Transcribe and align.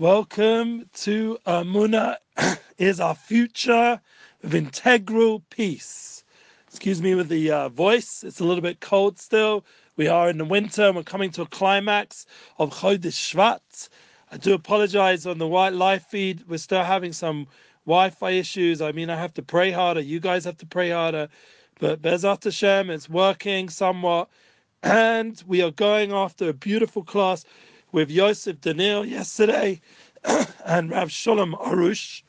Welcome 0.00 0.88
to 0.94 1.36
Amuna 1.46 2.16
is 2.78 3.00
our 3.00 3.14
future 3.14 4.00
of 4.42 4.54
integral 4.54 5.42
peace. 5.50 6.24
Excuse 6.66 7.02
me 7.02 7.14
with 7.14 7.28
the 7.28 7.50
uh, 7.50 7.68
voice, 7.68 8.24
it's 8.26 8.40
a 8.40 8.44
little 8.44 8.62
bit 8.62 8.80
cold 8.80 9.18
still. 9.18 9.62
We 9.98 10.08
are 10.08 10.30
in 10.30 10.38
the 10.38 10.46
winter 10.46 10.84
and 10.84 10.96
we're 10.96 11.02
coming 11.02 11.30
to 11.32 11.42
a 11.42 11.46
climax 11.46 12.24
of 12.58 12.70
Chodesh 12.70 13.12
Shvat. 13.12 13.90
I 14.32 14.38
do 14.38 14.54
apologize 14.54 15.26
on 15.26 15.36
the 15.36 15.46
white 15.46 15.74
live 15.74 16.06
feed. 16.06 16.44
We're 16.48 16.56
still 16.56 16.82
having 16.82 17.12
some 17.12 17.46
Wi 17.84 18.08
Fi 18.08 18.30
issues. 18.30 18.80
I 18.80 18.92
mean, 18.92 19.10
I 19.10 19.16
have 19.16 19.34
to 19.34 19.42
pray 19.42 19.70
harder. 19.70 20.00
You 20.00 20.18
guys 20.18 20.46
have 20.46 20.56
to 20.56 20.66
pray 20.66 20.88
harder. 20.88 21.28
But 21.78 22.00
Bezat 22.00 22.44
Hashem, 22.44 22.88
it's 22.88 23.10
working 23.10 23.68
somewhat. 23.68 24.30
And 24.82 25.42
we 25.46 25.60
are 25.60 25.70
going 25.70 26.10
after 26.10 26.48
a 26.48 26.54
beautiful 26.54 27.04
class 27.04 27.44
with 27.92 28.10
Yosef 28.10 28.60
Daniel 28.60 29.04
yesterday 29.04 29.80
and 30.64 30.90
Rav 30.90 31.10
Shalom 31.10 31.54
Arush 31.54 32.22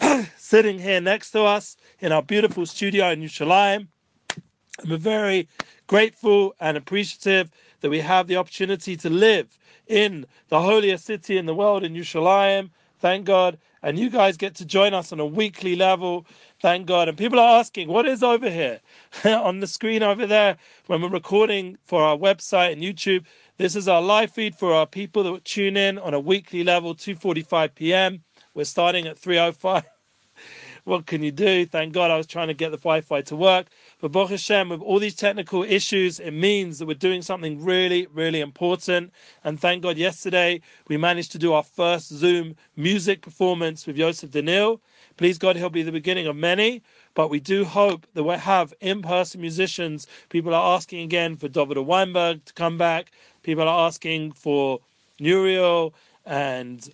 sitting 0.36 0.78
here 0.78 1.00
next 1.00 1.30
to 1.32 1.42
us 1.42 1.76
in 2.00 2.12
our 2.12 2.22
beautiful 2.22 2.66
studio 2.66 3.10
in 3.10 3.20
Yerushalayim. 3.22 3.86
I'm 4.82 4.98
very 4.98 5.48
grateful 5.86 6.54
and 6.60 6.76
appreciative 6.76 7.50
that 7.80 7.90
we 7.90 8.00
have 8.00 8.26
the 8.26 8.36
opportunity 8.36 8.96
to 8.96 9.10
live 9.10 9.58
in 9.86 10.26
the 10.48 10.60
holiest 10.60 11.04
city 11.04 11.36
in 11.36 11.46
the 11.46 11.54
world 11.54 11.84
in 11.84 11.94
Yerushalayim. 11.94 12.70
Thank 12.98 13.26
God. 13.26 13.58
And 13.82 13.98
you 13.98 14.10
guys 14.10 14.36
get 14.36 14.54
to 14.56 14.64
join 14.64 14.94
us 14.94 15.12
on 15.12 15.18
a 15.20 15.26
weekly 15.26 15.74
level. 15.74 16.26
Thank 16.60 16.86
God. 16.86 17.08
And 17.08 17.18
people 17.18 17.40
are 17.40 17.58
asking, 17.58 17.88
what 17.88 18.06
is 18.06 18.22
over 18.22 18.48
here 18.48 18.80
on 19.24 19.60
the 19.60 19.66
screen 19.66 20.02
over 20.02 20.26
there 20.26 20.56
when 20.86 21.02
we're 21.02 21.08
recording 21.08 21.76
for 21.84 22.02
our 22.02 22.16
website 22.16 22.72
and 22.72 22.82
YouTube? 22.82 23.24
This 23.58 23.74
is 23.76 23.88
our 23.88 24.00
live 24.00 24.30
feed 24.30 24.54
for 24.54 24.72
our 24.72 24.86
people 24.86 25.24
that 25.24 25.44
tune 25.44 25.76
in 25.76 25.98
on 25.98 26.14
a 26.14 26.20
weekly 26.20 26.64
level, 26.64 26.94
2:45 26.94 27.74
p.m. 27.74 28.22
We're 28.54 28.64
starting 28.64 29.06
at 29.06 29.20
3:05. 29.20 29.84
What 30.84 31.06
can 31.06 31.22
you 31.22 31.30
do? 31.30 31.64
Thank 31.64 31.92
God 31.92 32.10
I 32.10 32.16
was 32.16 32.26
trying 32.26 32.48
to 32.48 32.54
get 32.54 32.70
the 32.70 32.76
Wi-Fi 32.76 33.22
to 33.22 33.36
work. 33.36 33.68
But 34.00 34.10
Baruch 34.12 34.30
Hashem, 34.30 34.68
with 34.68 34.80
all 34.80 34.98
these 34.98 35.14
technical 35.14 35.62
issues, 35.62 36.18
it 36.18 36.32
means 36.32 36.78
that 36.78 36.86
we're 36.86 36.94
doing 36.94 37.22
something 37.22 37.62
really, 37.64 38.06
really 38.12 38.40
important. 38.40 39.12
And 39.44 39.60
thank 39.60 39.82
God 39.84 39.96
yesterday 39.96 40.60
we 40.88 40.96
managed 40.96 41.30
to 41.32 41.38
do 41.38 41.52
our 41.52 41.62
first 41.62 42.08
Zoom 42.08 42.56
music 42.76 43.22
performance 43.22 43.86
with 43.86 43.96
Yosef 43.96 44.30
Daniel. 44.30 44.80
Please 45.16 45.38
God, 45.38 45.56
he'll 45.56 45.70
be 45.70 45.82
the 45.82 45.92
beginning 45.92 46.26
of 46.26 46.34
many. 46.34 46.82
But 47.14 47.30
we 47.30 47.38
do 47.38 47.64
hope 47.64 48.06
that 48.14 48.24
we 48.24 48.34
have 48.34 48.74
in-person 48.80 49.40
musicians. 49.40 50.06
People 50.30 50.54
are 50.54 50.74
asking 50.74 51.00
again 51.00 51.36
for 51.36 51.46
David 51.46 51.78
Weinberg 51.78 52.44
to 52.46 52.52
come 52.54 52.76
back. 52.76 53.12
People 53.42 53.68
are 53.68 53.86
asking 53.86 54.32
for 54.32 54.80
Nuriel 55.20 55.92
and 56.24 56.88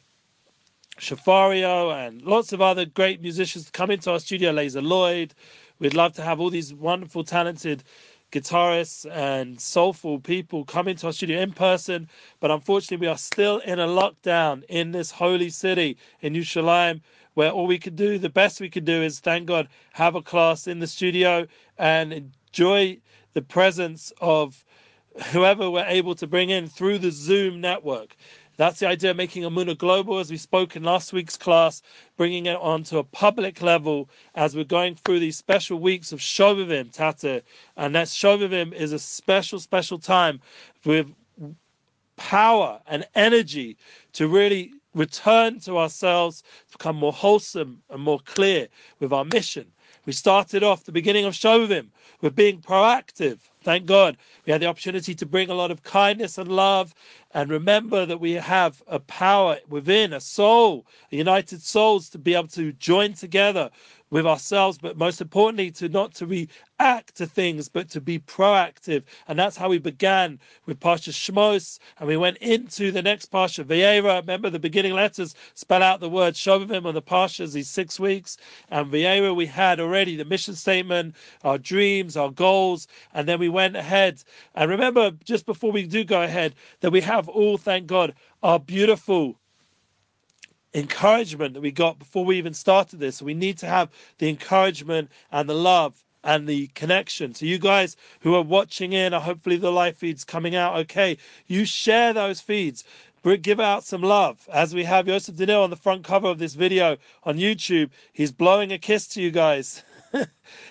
Shafario 0.98 1.94
and 1.94 2.22
lots 2.22 2.52
of 2.52 2.60
other 2.60 2.84
great 2.84 3.22
musicians 3.22 3.70
come 3.70 3.90
into 3.90 4.10
our 4.10 4.18
studio, 4.18 4.52
Lazer 4.52 4.82
Lloyd. 4.82 5.32
We'd 5.78 5.94
love 5.94 6.12
to 6.14 6.22
have 6.22 6.40
all 6.40 6.50
these 6.50 6.74
wonderful, 6.74 7.22
talented 7.22 7.84
guitarists 8.32 9.10
and 9.10 9.60
soulful 9.60 10.18
people 10.18 10.64
come 10.64 10.88
into 10.88 11.06
our 11.06 11.12
studio 11.12 11.40
in 11.40 11.52
person. 11.52 12.08
But 12.40 12.50
unfortunately, 12.50 13.06
we 13.06 13.10
are 13.10 13.16
still 13.16 13.58
in 13.58 13.78
a 13.78 13.86
lockdown 13.86 14.64
in 14.68 14.90
this 14.90 15.10
holy 15.10 15.50
city 15.50 15.96
in 16.20 16.34
Yerushalayim, 16.34 17.00
where 17.34 17.50
all 17.50 17.66
we 17.66 17.78
can 17.78 17.94
do, 17.94 18.18
the 18.18 18.28
best 18.28 18.60
we 18.60 18.68
can 18.68 18.84
do, 18.84 19.00
is 19.02 19.20
thank 19.20 19.46
God, 19.46 19.68
have 19.92 20.16
a 20.16 20.22
class 20.22 20.66
in 20.66 20.80
the 20.80 20.86
studio 20.88 21.46
and 21.78 22.12
enjoy 22.12 22.98
the 23.34 23.42
presence 23.42 24.12
of 24.20 24.64
whoever 25.32 25.70
we're 25.70 25.84
able 25.86 26.14
to 26.16 26.26
bring 26.26 26.50
in 26.50 26.68
through 26.68 26.98
the 26.98 27.12
Zoom 27.12 27.60
network. 27.60 28.16
That's 28.58 28.80
the 28.80 28.88
idea 28.88 29.12
of 29.12 29.16
making 29.16 29.44
Amuna 29.44 29.78
global, 29.78 30.18
as 30.18 30.32
we 30.32 30.36
spoke 30.36 30.74
in 30.74 30.82
last 30.82 31.12
week's 31.12 31.36
class, 31.36 31.80
bringing 32.16 32.46
it 32.46 32.56
onto 32.56 32.98
a 32.98 33.04
public 33.04 33.62
level 33.62 34.10
as 34.34 34.56
we're 34.56 34.64
going 34.64 34.96
through 34.96 35.20
these 35.20 35.36
special 35.36 35.78
weeks 35.78 36.10
of 36.10 36.18
Shovavim, 36.18 36.92
Tata. 36.92 37.44
And 37.76 37.94
that 37.94 38.08
Shovavim 38.08 38.72
is 38.72 38.92
a 38.92 38.98
special, 38.98 39.60
special 39.60 39.96
time 39.96 40.40
with 40.84 41.06
power 42.16 42.80
and 42.88 43.06
energy 43.14 43.76
to 44.14 44.26
really 44.26 44.72
return 44.92 45.60
to 45.60 45.78
ourselves, 45.78 46.42
to 46.72 46.78
become 46.78 46.96
more 46.96 47.12
wholesome 47.12 47.80
and 47.90 48.02
more 48.02 48.18
clear 48.24 48.66
with 48.98 49.12
our 49.12 49.24
mission. 49.24 49.66
We 50.04 50.12
started 50.12 50.64
off 50.64 50.82
the 50.82 50.90
beginning 50.90 51.26
of 51.26 51.34
Shovavim 51.34 51.90
with 52.22 52.34
being 52.34 52.60
proactive 52.60 53.38
Thank 53.68 53.84
God 53.84 54.16
we 54.46 54.52
had 54.52 54.62
the 54.62 54.66
opportunity 54.66 55.14
to 55.14 55.26
bring 55.26 55.50
a 55.50 55.54
lot 55.54 55.70
of 55.70 55.82
kindness 55.82 56.38
and 56.38 56.50
love. 56.50 56.94
And 57.34 57.50
remember 57.50 58.06
that 58.06 58.18
we 58.18 58.32
have 58.32 58.82
a 58.86 58.98
power 58.98 59.58
within, 59.68 60.14
a 60.14 60.20
soul, 60.20 60.86
a 61.12 61.16
united 61.16 61.60
souls 61.60 62.08
to 62.08 62.18
be 62.18 62.34
able 62.34 62.48
to 62.48 62.72
join 62.72 63.12
together 63.12 63.68
with 64.10 64.26
ourselves, 64.26 64.78
but 64.78 64.96
most 64.96 65.20
importantly, 65.20 65.70
to 65.70 65.88
not 65.88 66.14
to 66.14 66.26
react 66.26 67.16
to 67.16 67.26
things, 67.26 67.68
but 67.68 67.90
to 67.90 68.00
be 68.00 68.18
proactive. 68.18 69.02
And 69.26 69.38
that's 69.38 69.56
how 69.56 69.68
we 69.68 69.78
began 69.78 70.38
with 70.66 70.80
Parsha 70.80 71.12
Shmos, 71.12 71.78
and 71.98 72.08
we 72.08 72.16
went 72.16 72.38
into 72.38 72.90
the 72.90 73.02
next 73.02 73.30
Parsha, 73.30 73.64
Vayera. 73.64 74.20
Remember, 74.20 74.50
the 74.50 74.58
beginning 74.58 74.94
letters 74.94 75.34
spell 75.54 75.82
out 75.82 76.00
the 76.00 76.08
word 76.08 76.34
Shovavim 76.34 76.86
on 76.86 76.94
the 76.94 77.02
Parshas, 77.02 77.52
these 77.52 77.68
six 77.68 78.00
weeks. 78.00 78.36
And 78.70 78.90
Vayera, 78.90 79.34
we 79.34 79.46
had 79.46 79.80
already 79.80 80.16
the 80.16 80.24
mission 80.24 80.54
statement, 80.54 81.14
our 81.44 81.58
dreams, 81.58 82.16
our 82.16 82.30
goals, 82.30 82.88
and 83.14 83.28
then 83.28 83.38
we 83.38 83.48
went 83.48 83.76
ahead. 83.76 84.22
And 84.54 84.70
remember, 84.70 85.12
just 85.24 85.46
before 85.46 85.72
we 85.72 85.86
do 85.86 86.04
go 86.04 86.22
ahead, 86.22 86.54
that 86.80 86.90
we 86.90 87.00
have 87.02 87.28
all, 87.28 87.58
thank 87.58 87.86
God, 87.86 88.14
our 88.42 88.58
beautiful 88.58 89.36
encouragement 90.74 91.54
that 91.54 91.60
we 91.60 91.70
got 91.70 91.98
before 91.98 92.24
we 92.24 92.36
even 92.38 92.54
started 92.54 93.00
this. 93.00 93.22
We 93.22 93.34
need 93.34 93.58
to 93.58 93.66
have 93.66 93.90
the 94.18 94.28
encouragement 94.28 95.10
and 95.32 95.48
the 95.48 95.54
love 95.54 96.04
and 96.24 96.46
the 96.46 96.66
connection. 96.68 97.34
So 97.34 97.46
you 97.46 97.58
guys 97.58 97.96
who 98.20 98.34
are 98.34 98.42
watching 98.42 98.92
in, 98.92 99.12
hopefully 99.12 99.56
the 99.56 99.72
live 99.72 99.96
feed's 99.96 100.24
coming 100.24 100.54
out 100.54 100.76
okay. 100.76 101.16
You 101.46 101.64
share 101.64 102.12
those 102.12 102.40
feeds. 102.40 102.84
Give 103.42 103.60
out 103.60 103.84
some 103.84 104.00
love. 104.00 104.48
As 104.50 104.74
we 104.74 104.84
have 104.84 105.06
Yosef 105.06 105.36
Daniel 105.36 105.62
on 105.62 105.68
the 105.68 105.76
front 105.76 106.02
cover 106.02 106.28
of 106.28 106.38
this 106.38 106.54
video 106.54 106.96
on 107.24 107.36
YouTube, 107.36 107.90
he's 108.14 108.32
blowing 108.32 108.72
a 108.72 108.78
kiss 108.78 109.06
to 109.08 109.22
you 109.22 109.30
guys. 109.30 109.82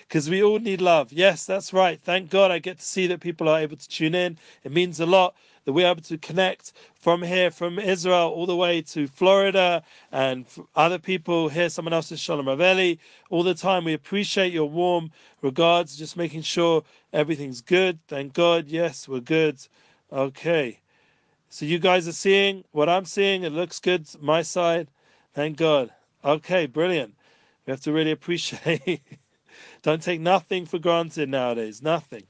Because 0.08 0.28
we 0.28 0.42
all 0.42 0.58
need 0.58 0.80
love. 0.80 1.12
Yes, 1.12 1.46
that's 1.46 1.72
right. 1.72 2.00
Thank 2.02 2.30
God 2.30 2.50
I 2.50 2.58
get 2.58 2.78
to 2.80 2.84
see 2.84 3.06
that 3.06 3.20
people 3.20 3.48
are 3.48 3.60
able 3.60 3.76
to 3.76 3.88
tune 3.88 4.16
in. 4.16 4.36
It 4.64 4.72
means 4.72 4.98
a 4.98 5.06
lot 5.06 5.36
that 5.68 5.74
we're 5.74 5.86
able 5.86 6.00
to 6.00 6.16
connect 6.16 6.72
from 6.94 7.20
here, 7.20 7.50
from 7.50 7.78
Israel, 7.78 8.28
all 8.30 8.46
the 8.46 8.56
way 8.56 8.80
to 8.80 9.06
Florida, 9.06 9.82
and 10.10 10.46
other 10.74 10.98
people 10.98 11.50
here. 11.50 11.68
Someone 11.68 11.92
else 11.92 12.10
is 12.10 12.18
Shalom 12.18 12.46
Raveli 12.46 12.98
all 13.28 13.42
the 13.42 13.52
time. 13.52 13.84
We 13.84 13.92
appreciate 13.92 14.50
your 14.50 14.70
warm 14.70 15.10
regards, 15.42 15.94
just 15.94 16.16
making 16.16 16.40
sure 16.40 16.84
everything's 17.12 17.60
good. 17.60 17.98
Thank 18.08 18.32
God. 18.32 18.68
Yes, 18.68 19.06
we're 19.06 19.20
good. 19.20 19.58
Okay. 20.10 20.80
So 21.50 21.66
you 21.66 21.78
guys 21.78 22.08
are 22.08 22.12
seeing 22.12 22.64
what 22.72 22.88
I'm 22.88 23.04
seeing. 23.04 23.42
It 23.42 23.52
looks 23.52 23.78
good. 23.78 24.06
My 24.22 24.40
side. 24.40 24.88
Thank 25.34 25.58
God. 25.58 25.90
Okay, 26.24 26.64
brilliant. 26.64 27.14
We 27.66 27.72
have 27.72 27.82
to 27.82 27.92
really 27.92 28.12
appreciate. 28.18 29.02
Don't 29.82 30.02
take 30.02 30.22
nothing 30.22 30.64
for 30.64 30.78
granted 30.78 31.28
nowadays. 31.28 31.82
Nothing. 31.82 32.22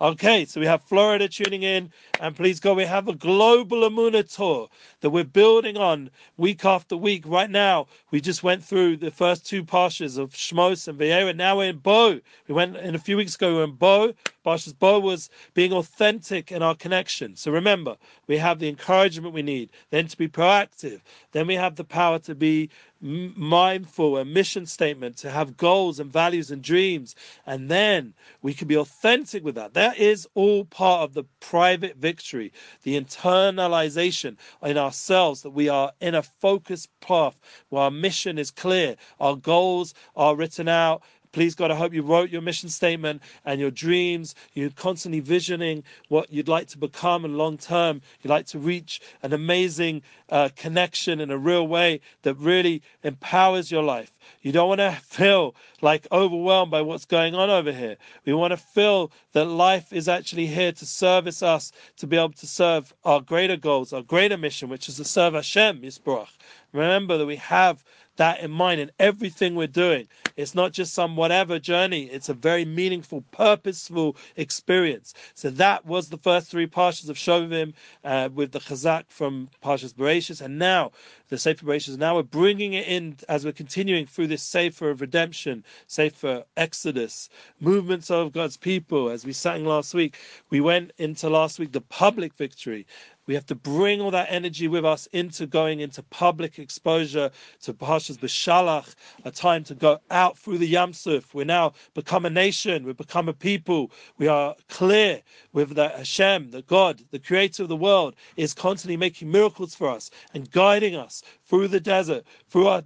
Okay, 0.00 0.46
so 0.46 0.60
we 0.60 0.66
have 0.66 0.82
Florida 0.84 1.28
tuning 1.28 1.64
in, 1.64 1.90
and 2.20 2.36
please 2.36 2.60
God, 2.60 2.78
we 2.78 2.86
have 2.86 3.08
a 3.08 3.14
global 3.14 3.80
Amuna 3.82 4.22
tour 4.24 4.68
that 5.00 5.10
we're 5.10 5.24
building 5.24 5.76
on 5.76 6.10
week 6.38 6.64
after 6.64 6.96
week. 6.96 7.24
Right 7.26 7.50
now, 7.50 7.86
we 8.12 8.22
just 8.22 8.42
went 8.42 8.64
through 8.64 8.98
the 8.98 9.10
first 9.10 9.44
two 9.46 9.64
parshas 9.64 10.16
of 10.18 10.30
Shmos 10.32 10.88
and 10.88 10.98
Vayera. 10.98 11.36
Now 11.36 11.58
we're 11.58 11.70
in 11.70 11.78
Bo. 11.78 12.20
We 12.48 12.54
went 12.54 12.76
in 12.78 12.94
a 12.94 12.98
few 12.98 13.18
weeks 13.18 13.34
ago, 13.34 13.50
we 13.50 13.56
were 13.58 13.64
in 13.64 13.72
Bo. 13.72 14.14
Parshas 14.44 14.78
Bo 14.78 14.98
was 14.98 15.28
being 15.54 15.72
authentic 15.72 16.50
in 16.50 16.62
our 16.62 16.74
connection. 16.74 17.36
So 17.36 17.50
remember, 17.50 17.96
we 18.26 18.38
have 18.38 18.58
the 18.58 18.68
encouragement 18.68 19.34
we 19.34 19.42
need, 19.42 19.70
then 19.90 20.06
to 20.08 20.16
be 20.16 20.28
proactive, 20.28 21.00
then 21.32 21.46
we 21.46 21.54
have 21.54 21.76
the 21.76 21.84
power 21.84 22.18
to 22.20 22.34
be 22.34 22.70
mindful, 23.02 24.18
a 24.18 24.24
mission 24.24 24.66
statement, 24.66 25.16
to 25.16 25.30
have 25.30 25.56
goals 25.56 26.00
and 26.00 26.12
values 26.12 26.50
and 26.50 26.62
dreams. 26.62 27.14
And 27.46 27.70
then 27.70 28.12
we 28.42 28.52
can 28.52 28.68
be 28.68 28.76
authentic 28.76 29.42
with 29.42 29.54
that. 29.54 29.74
That 29.74 29.98
is 29.98 30.28
all 30.34 30.64
part 30.66 31.02
of 31.02 31.14
the 31.14 31.24
private 31.40 31.96
victory, 31.96 32.52
the 32.82 33.00
internalization 33.00 34.36
in 34.62 34.76
ourselves 34.76 35.42
that 35.42 35.50
we 35.50 35.68
are 35.68 35.92
in 36.00 36.14
a 36.14 36.22
focused 36.22 36.88
path 37.00 37.38
where 37.70 37.84
our 37.84 37.90
mission 37.90 38.38
is 38.38 38.50
clear, 38.50 38.96
our 39.18 39.36
goals 39.36 39.94
are 40.14 40.36
written 40.36 40.68
out, 40.68 41.02
Please, 41.32 41.54
God, 41.54 41.70
I 41.70 41.76
hope 41.76 41.94
you 41.94 42.02
wrote 42.02 42.30
your 42.30 42.42
mission 42.42 42.68
statement 42.68 43.22
and 43.44 43.60
your 43.60 43.70
dreams. 43.70 44.34
You're 44.54 44.70
constantly 44.70 45.20
visioning 45.20 45.84
what 46.08 46.32
you'd 46.32 46.48
like 46.48 46.66
to 46.68 46.78
become 46.78 47.24
and 47.24 47.38
long 47.38 47.56
term. 47.56 48.02
You'd 48.20 48.30
like 48.30 48.46
to 48.46 48.58
reach 48.58 49.00
an 49.22 49.32
amazing 49.32 50.02
uh, 50.30 50.48
connection 50.56 51.20
in 51.20 51.30
a 51.30 51.38
real 51.38 51.68
way 51.68 52.00
that 52.22 52.34
really 52.34 52.82
empowers 53.04 53.70
your 53.70 53.84
life. 53.84 54.10
You 54.42 54.50
don't 54.50 54.68
want 54.68 54.80
to 54.80 54.90
feel 55.04 55.54
like 55.80 56.08
overwhelmed 56.10 56.72
by 56.72 56.82
what's 56.82 57.04
going 57.04 57.36
on 57.36 57.48
over 57.48 57.70
here. 57.72 57.96
We 58.24 58.34
want 58.34 58.50
to 58.50 58.56
feel 58.56 59.12
that 59.32 59.44
life 59.44 59.92
is 59.92 60.08
actually 60.08 60.46
here 60.46 60.72
to 60.72 60.84
service 60.84 61.44
us, 61.44 61.70
to 61.98 62.08
be 62.08 62.16
able 62.16 62.32
to 62.32 62.46
serve 62.48 62.92
our 63.04 63.20
greater 63.20 63.56
goals, 63.56 63.92
our 63.92 64.02
greater 64.02 64.36
mission, 64.36 64.68
which 64.68 64.88
is 64.88 64.96
to 64.96 65.04
serve 65.04 65.34
Hashem, 65.34 65.82
Yisborach. 65.82 66.28
Remember 66.72 67.18
that 67.18 67.26
we 67.26 67.36
have 67.36 67.84
that 68.20 68.40
in 68.40 68.50
mind 68.50 68.78
in 68.82 68.90
everything 68.98 69.54
we're 69.54 69.66
doing. 69.66 70.06
It's 70.36 70.54
not 70.54 70.72
just 70.72 70.92
some 70.92 71.16
whatever 71.16 71.58
journey, 71.58 72.04
it's 72.04 72.28
a 72.28 72.34
very 72.34 72.66
meaningful, 72.66 73.24
purposeful 73.32 74.14
experience. 74.36 75.14
So 75.34 75.48
that 75.48 75.86
was 75.86 76.10
the 76.10 76.18
first 76.18 76.50
three 76.50 76.66
parshas 76.66 77.08
of 77.08 77.16
Shovim 77.16 77.72
uh, 78.04 78.28
with 78.34 78.52
the 78.52 78.58
Chazak 78.58 79.04
from 79.08 79.48
Parshas 79.64 79.94
Bereshis, 79.94 80.42
and 80.42 80.58
now 80.58 80.92
the 81.30 81.38
Sefer 81.38 81.64
Bereshis. 81.64 81.96
Now 81.96 82.16
we're 82.16 82.22
bringing 82.22 82.74
it 82.74 82.86
in 82.86 83.16
as 83.30 83.46
we're 83.46 83.52
continuing 83.52 84.04
through 84.04 84.26
this 84.26 84.42
Sefer 84.42 84.90
of 84.90 85.00
Redemption, 85.00 85.64
Sefer 85.86 86.44
Exodus, 86.58 87.30
movements 87.58 88.10
of 88.10 88.32
God's 88.32 88.58
people. 88.58 89.08
As 89.08 89.24
we 89.24 89.32
sang 89.32 89.64
last 89.64 89.94
week, 89.94 90.18
we 90.50 90.60
went 90.60 90.92
into 90.98 91.30
last 91.30 91.58
week 91.58 91.72
the 91.72 91.80
public 91.80 92.34
victory. 92.34 92.86
We 93.30 93.36
have 93.36 93.46
to 93.46 93.54
bring 93.54 94.00
all 94.00 94.10
that 94.10 94.26
energy 94.28 94.66
with 94.66 94.84
us 94.84 95.06
into 95.12 95.46
going 95.46 95.78
into 95.78 96.02
public 96.02 96.58
exposure 96.58 97.30
to 97.62 97.72
Parshas 97.72 98.18
B'Shalach, 98.18 98.96
a 99.24 99.30
time 99.30 99.62
to 99.66 99.74
go 99.76 100.00
out 100.10 100.36
through 100.36 100.58
the 100.58 100.74
Yamsuf. 100.74 101.32
We 101.32 101.44
now 101.44 101.74
become 101.94 102.26
a 102.26 102.30
nation. 102.30 102.84
We 102.84 102.92
become 102.92 103.28
a 103.28 103.32
people. 103.32 103.92
We 104.18 104.26
are 104.26 104.56
clear 104.68 105.22
with 105.52 105.76
that 105.76 105.94
Hashem, 105.94 106.50
the 106.50 106.62
God, 106.62 107.04
the 107.12 107.20
creator 107.20 107.62
of 107.62 107.68
the 107.68 107.76
world, 107.76 108.16
is 108.34 108.52
constantly 108.52 108.96
making 108.96 109.30
miracles 109.30 109.76
for 109.76 109.88
us 109.88 110.10
and 110.34 110.50
guiding 110.50 110.96
us 110.96 111.22
through 111.44 111.68
the 111.68 111.78
desert, 111.78 112.24
through 112.48 112.66
our 112.66 112.82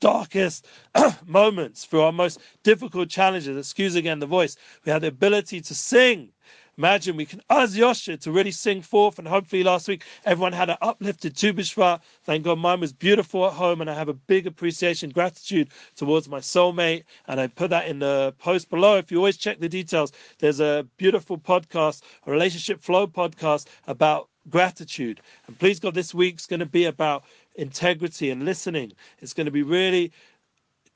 darkest 0.00 0.66
moments, 1.26 1.84
through 1.84 2.00
our 2.00 2.10
most 2.10 2.40
difficult 2.64 3.08
challenges. 3.08 3.56
Excuse 3.56 3.94
again 3.94 4.18
the 4.18 4.26
voice. 4.26 4.56
We 4.84 4.90
have 4.90 5.02
the 5.02 5.08
ability 5.08 5.60
to 5.60 5.74
sing 5.76 6.32
Imagine 6.80 7.14
we 7.14 7.26
can 7.26 7.42
Az 7.50 7.76
Yosha 7.76 8.18
to 8.20 8.32
really 8.32 8.50
sing 8.50 8.80
forth, 8.80 9.18
and 9.18 9.28
hopefully 9.28 9.62
last 9.62 9.86
week 9.86 10.02
everyone 10.24 10.54
had 10.54 10.70
an 10.70 10.78
uplifted 10.80 11.36
Tu. 11.36 11.52
Thank 11.52 12.44
God 12.44 12.58
mine 12.58 12.80
was 12.80 12.90
beautiful 12.90 13.46
at 13.46 13.52
home, 13.52 13.82
and 13.82 13.90
I 13.90 13.92
have 13.92 14.08
a 14.08 14.14
big 14.14 14.46
appreciation, 14.46 15.10
gratitude 15.10 15.68
towards 15.94 16.26
my 16.26 16.38
soulmate. 16.38 17.04
And 17.28 17.38
I 17.38 17.48
put 17.48 17.68
that 17.68 17.86
in 17.86 17.98
the 17.98 18.34
post 18.38 18.70
below. 18.70 18.96
If 18.96 19.12
you 19.12 19.18
always 19.18 19.36
check 19.36 19.60
the 19.60 19.68
details, 19.68 20.12
there's 20.38 20.60
a 20.60 20.86
beautiful 20.96 21.36
podcast, 21.36 22.00
a 22.26 22.30
relationship 22.30 22.80
flow 22.80 23.06
podcast 23.06 23.66
about 23.86 24.30
gratitude. 24.48 25.20
And 25.48 25.58
please 25.58 25.80
God, 25.80 25.92
this 25.92 26.14
week's 26.14 26.46
going 26.46 26.60
to 26.60 26.66
be 26.66 26.86
about 26.86 27.24
integrity 27.56 28.30
and 28.30 28.46
listening. 28.46 28.92
It's 29.18 29.34
going 29.34 29.44
to 29.44 29.50
be 29.50 29.62
really 29.62 30.12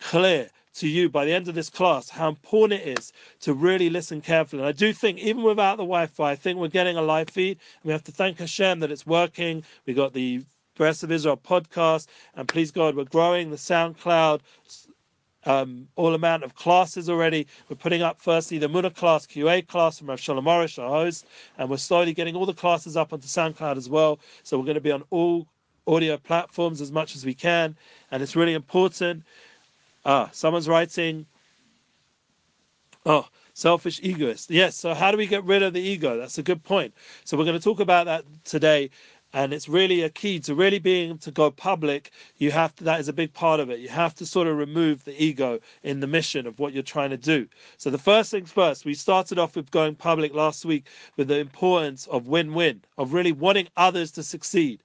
clear 0.01 0.49
to 0.75 0.89
you 0.89 1.09
by 1.09 1.25
the 1.25 1.33
end 1.33 1.49
of 1.49 1.55
this 1.55 1.71
class 1.71 2.09
how 2.09 2.29
important 2.29 2.83
it 2.83 2.99
is 2.99 3.13
to 3.41 3.55
really 3.55 3.89
listen 3.91 4.21
carefully. 4.21 4.63
And 4.63 4.69
I 4.69 4.73
do 4.73 4.93
think, 4.93 5.19
even 5.19 5.43
without 5.43 5.77
the 5.77 5.85
Wi 5.85 6.07
Fi, 6.07 6.33
I 6.33 6.37
think 6.37 6.59
we're 6.59 6.69
getting 6.69 6.97
a 6.97 7.03
live 7.03 7.31
feed. 7.31 7.59
And 7.83 7.85
we 7.85 7.93
have 7.93 8.05
to 8.05 8.13
thank 8.13 8.39
Hashem 8.39 8.81
that 8.81 8.91
it's 8.91 9.07
working. 9.07 9.63
We 9.87 9.95
got 9.95 10.13
the 10.13 10.45
Breslev 10.79 11.11
Israel 11.11 11.37
podcast. 11.37 12.09
And 12.35 12.49
please 12.49 12.71
God, 12.71 12.97
we're 12.97 13.05
growing 13.05 13.51
the 13.51 13.57
SoundCloud. 13.57 14.41
Um, 15.47 15.89
all 15.97 16.15
amount 16.15 16.43
of 16.43 16.55
classes 16.55 17.11
already. 17.11 17.47
We're 17.69 17.77
putting 17.77 18.01
up 18.01 18.19
firstly 18.19 18.57
the 18.57 18.67
Muna 18.67 18.95
class, 18.95 19.27
QA 19.27 19.67
class 19.67 19.99
from 19.99 20.09
Rav 20.09 20.19
Shalom 20.19 20.47
Arush, 20.47 20.83
our 20.83 20.89
host, 20.89 21.27
and 21.59 21.69
we're 21.69 21.77
slowly 21.77 22.15
getting 22.15 22.35
all 22.35 22.47
the 22.47 22.55
classes 22.55 22.97
up 22.97 23.13
onto 23.13 23.29
SoundCloud 23.29 23.77
as 23.77 23.91
well. 23.91 24.19
So 24.43 24.59
we're 24.59 24.65
going 24.65 24.77
to 24.77 24.81
be 24.81 24.91
on 24.91 25.05
all 25.11 25.47
audio 25.87 26.17
platforms 26.17 26.81
as 26.81 26.91
much 26.91 27.15
as 27.15 27.27
we 27.27 27.35
can, 27.35 27.77
and 28.11 28.23
it's 28.23 28.37
really 28.37 28.55
important. 28.55 29.23
Ah, 30.05 30.29
someone's 30.33 30.69
writing. 30.69 31.27
Oh, 33.07 33.27
selfish 33.55 34.01
egoist. 34.03 34.51
Yes. 34.51 34.77
So 34.77 34.95
how 34.95 35.11
do 35.11 35.17
we 35.17 35.27
get 35.27 35.45
rid 35.45 35.63
of 35.63 35.73
the 35.73 35.81
ego? 35.81 36.19
That's 36.19 36.39
a 36.39 36.43
good 36.43 36.63
point. 36.63 36.95
So 37.25 37.37
we're 37.37 37.45
going 37.45 37.59
to 37.59 37.63
talk 37.63 37.81
about 37.81 38.07
that 38.07 38.25
today. 38.45 38.91
And 39.33 39.53
it's 39.53 39.69
really 39.69 40.03
a 40.03 40.11
key 40.11 40.39
to 40.41 40.55
really 40.55 40.79
being 40.79 41.19
to 41.19 41.33
go 41.33 41.51
public. 41.51 42.13
You 42.37 42.53
have 42.53 42.75
to, 42.77 42.85
that 42.85 43.01
is 43.01 43.09
a 43.09 43.13
big 43.13 43.33
part 43.33 43.59
of 43.59 43.69
it. 43.69 43.81
You 43.81 43.89
have 43.89 44.15
to 44.17 44.27
sort 44.27 44.47
of 44.47 44.57
remove 44.57 45.03
the 45.05 45.21
ego 45.21 45.59
in 45.83 45.99
the 45.99 46.07
mission 46.07 46.47
of 46.47 46.61
what 46.61 46.73
you're 46.73 46.85
trying 46.85 47.11
to 47.11 47.17
do. 47.17 47.49
So 47.77 47.91
the 47.91 47.99
first 47.99 48.31
things 48.31 48.53
first, 48.53 48.85
we 48.85 48.95
started 48.95 49.41
off 49.41 49.57
with 49.57 49.73
going 49.73 49.97
public 49.97 50.35
last 50.35 50.65
week 50.65 50.87
with 51.17 51.29
the 51.29 51.39
importance 51.39 52.07
of 52.07 52.29
win-win, 52.29 52.83
of 52.97 53.13
really 53.13 53.33
wanting 53.33 53.69
others 53.77 54.13
to 54.13 54.23
succeed 54.23 54.83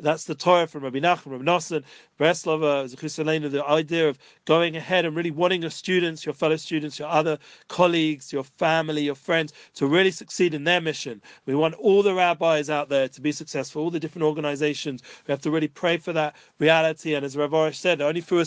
that's 0.00 0.24
the 0.24 0.34
Torah 0.34 0.66
from 0.66 0.84
Rabbi 0.84 1.00
Nachman, 1.00 1.32
Rabbi 1.32 1.44
Nosson, 1.44 1.82
Breslova, 2.18 2.84
Zechusalena, 2.88 3.50
the 3.50 3.64
idea 3.66 4.08
of 4.08 4.18
going 4.44 4.76
ahead 4.76 5.04
and 5.04 5.16
really 5.16 5.30
wanting 5.30 5.62
your 5.62 5.70
students, 5.70 6.24
your 6.24 6.34
fellow 6.34 6.56
students, 6.56 6.98
your 6.98 7.08
other 7.08 7.38
colleagues, 7.68 8.32
your 8.32 8.44
family, 8.44 9.02
your 9.02 9.14
friends 9.14 9.52
to 9.74 9.86
really 9.86 10.10
succeed 10.10 10.54
in 10.54 10.64
their 10.64 10.80
mission. 10.80 11.20
We 11.46 11.54
want 11.54 11.74
all 11.74 12.02
the 12.02 12.14
rabbis 12.14 12.70
out 12.70 12.88
there 12.88 13.08
to 13.08 13.20
be 13.20 13.32
successful, 13.32 13.82
all 13.82 13.90
the 13.90 14.00
different 14.00 14.24
organizations. 14.24 15.02
We 15.26 15.32
have 15.32 15.42
to 15.42 15.50
really 15.50 15.68
pray 15.68 15.96
for 15.96 16.12
that 16.12 16.36
reality. 16.58 17.14
And 17.14 17.24
as 17.24 17.36
Rav 17.36 17.50
Arush 17.50 17.76
said, 17.76 18.00
only 18.00 18.20
through 18.20 18.40
a 18.40 18.44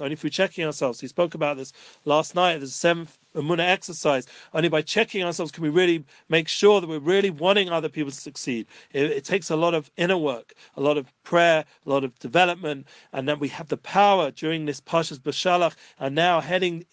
only 0.00 0.16
through 0.16 0.30
checking 0.30 0.64
ourselves. 0.64 1.00
He 1.00 1.06
spoke 1.06 1.34
about 1.34 1.56
this 1.56 1.72
last 2.04 2.34
night. 2.34 2.62
A 2.62 2.66
seventh 2.66 3.19
Amuna 3.34 3.60
exercise. 3.60 4.26
Only 4.54 4.68
by 4.68 4.82
checking 4.82 5.22
ourselves 5.22 5.52
can 5.52 5.62
we 5.62 5.70
really 5.70 6.04
make 6.28 6.48
sure 6.48 6.80
that 6.80 6.88
we're 6.88 6.98
really 6.98 7.30
wanting 7.30 7.68
other 7.68 7.88
people 7.88 8.10
to 8.10 8.16
succeed. 8.16 8.66
It, 8.92 9.10
it, 9.10 9.24
takes 9.24 9.50
a 9.50 9.56
lot 9.56 9.74
of 9.74 9.90
inner 9.96 10.18
work, 10.18 10.54
a 10.76 10.80
lot 10.80 10.98
of 10.98 11.12
prayer, 11.22 11.64
a 11.86 11.88
lot 11.88 12.04
of 12.04 12.18
development, 12.18 12.86
and 13.12 13.28
then 13.28 13.38
we 13.38 13.48
have 13.48 13.68
the 13.68 13.76
power 13.76 14.30
during 14.30 14.64
this 14.66 14.80
Parshas 14.80 15.18
B'Shalach 15.18 15.74
and 15.98 16.14
now 16.14 16.40
heading 16.40 16.84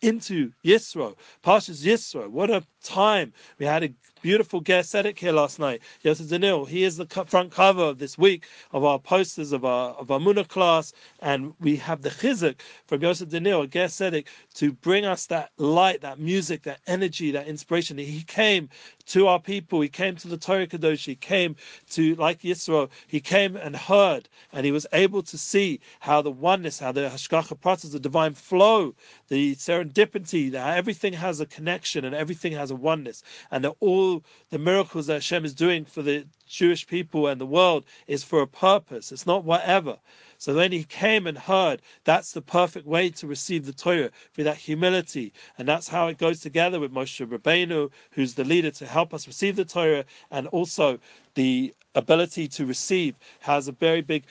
into 0.00 0.52
Yisro. 0.64 1.16
Pashas 1.42 1.84
Yisro. 1.84 2.28
What 2.28 2.50
a 2.50 2.62
time. 2.82 3.32
We 3.58 3.66
had 3.66 3.84
a 3.84 3.92
beautiful 4.22 4.60
guest 4.60 4.94
edit 4.94 5.18
here 5.18 5.32
last 5.32 5.58
night. 5.58 5.80
Yosef 6.02 6.28
Daniel, 6.28 6.64
he 6.64 6.84
is 6.84 6.96
the 6.96 7.06
front 7.06 7.52
cover 7.52 7.82
of 7.82 7.98
this 7.98 8.18
week 8.18 8.46
of 8.72 8.84
our 8.84 8.98
posters 8.98 9.52
of 9.52 9.64
our 9.64 9.90
of 9.90 10.10
our 10.10 10.18
Muna 10.18 10.46
class, 10.46 10.92
and 11.20 11.54
we 11.60 11.76
have 11.76 12.02
the 12.02 12.10
chizuk 12.10 12.56
from 12.86 13.02
Yosef 13.02 13.28
Daniel, 13.28 13.62
a 13.62 13.66
guest 13.66 14.00
edit, 14.02 14.26
to 14.54 14.72
bring 14.72 15.04
us 15.04 15.26
that 15.26 15.50
light, 15.58 16.00
that 16.00 16.18
music, 16.18 16.62
that 16.62 16.80
energy, 16.86 17.30
that 17.30 17.46
inspiration. 17.46 17.98
He 17.98 18.22
came 18.22 18.68
to 19.06 19.26
our 19.26 19.40
people. 19.40 19.80
He 19.80 19.88
came 19.88 20.16
to 20.16 20.28
the 20.28 20.36
Torah 20.36 20.66
Kadosh. 20.66 21.04
He 21.04 21.14
came 21.14 21.56
to, 21.90 22.14
like 22.16 22.42
Yisro, 22.42 22.90
he 23.06 23.20
came 23.20 23.56
and 23.56 23.74
heard, 23.74 24.28
and 24.52 24.66
he 24.66 24.72
was 24.72 24.86
able 24.92 25.22
to 25.22 25.38
see 25.38 25.80
how 26.00 26.22
the 26.22 26.30
oneness, 26.30 26.78
how 26.78 26.92
the 26.92 27.02
Hashgacha 27.02 27.58
Pratis, 27.58 27.92
the 27.92 28.00
divine 28.00 28.34
flow, 28.34 28.94
the 29.28 29.54
serendipity, 29.56 30.50
that 30.52 30.76
everything 30.76 31.12
has 31.12 31.40
a 31.40 31.46
connection 31.46 32.04
and 32.04 32.14
everything 32.14 32.52
has 32.52 32.70
a 32.70 32.76
oneness, 32.80 33.22
and 33.50 33.64
that 33.64 33.74
all 33.80 34.24
the 34.50 34.58
miracles 34.58 35.06
that 35.06 35.14
Hashem 35.14 35.44
is 35.44 35.54
doing 35.54 35.84
for 35.84 36.02
the 36.02 36.26
Jewish 36.46 36.86
people 36.86 37.26
and 37.26 37.40
the 37.40 37.46
world 37.46 37.84
is 38.06 38.24
for 38.24 38.40
a 38.40 38.46
purpose. 38.46 39.12
It's 39.12 39.26
not 39.26 39.44
whatever. 39.44 39.98
So 40.38 40.54
when 40.54 40.70
he 40.70 40.84
came 40.84 41.26
and 41.26 41.36
heard, 41.36 41.82
that's 42.04 42.32
the 42.32 42.40
perfect 42.40 42.86
way 42.86 43.10
to 43.10 43.26
receive 43.26 43.66
the 43.66 43.72
Torah, 43.72 44.10
for 44.32 44.44
that 44.44 44.56
humility. 44.56 45.32
And 45.58 45.66
that's 45.66 45.88
how 45.88 46.06
it 46.06 46.18
goes 46.18 46.40
together 46.40 46.78
with 46.78 46.92
Moshe 46.92 47.26
Rabbeinu, 47.26 47.90
who's 48.12 48.34
the 48.34 48.44
leader 48.44 48.70
to 48.70 48.86
help 48.86 49.12
us 49.12 49.26
receive 49.26 49.56
the 49.56 49.64
Torah, 49.64 50.04
and 50.30 50.46
also 50.48 51.00
the 51.34 51.74
ability 51.96 52.46
to 52.46 52.66
receive 52.66 53.16
has 53.40 53.66
a 53.66 53.72
very 53.72 54.00
big 54.00 54.24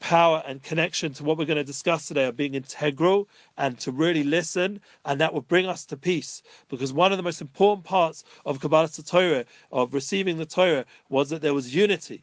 power 0.00 0.42
and 0.46 0.62
connection 0.62 1.12
to 1.14 1.24
what 1.24 1.38
we're 1.38 1.44
going 1.44 1.56
to 1.56 1.64
discuss 1.64 2.06
today 2.06 2.24
of 2.24 2.36
being 2.36 2.54
integral 2.54 3.28
and 3.56 3.78
to 3.80 3.90
really 3.90 4.24
listen, 4.24 4.80
and 5.04 5.20
that 5.20 5.32
will 5.32 5.42
bring 5.42 5.66
us 5.66 5.84
to 5.86 5.96
peace. 5.96 6.42
Because 6.68 6.92
one 6.92 7.12
of 7.12 7.18
the 7.18 7.22
most 7.22 7.40
important 7.40 7.84
parts 7.84 8.24
of 8.44 8.60
Kabbalah 8.60 8.88
Torah, 8.88 9.44
of 9.72 9.94
receiving 9.94 10.38
the 10.38 10.46
Torah, 10.46 10.84
was 11.08 11.30
that 11.30 11.42
there 11.42 11.54
was 11.54 11.74
unity. 11.74 12.22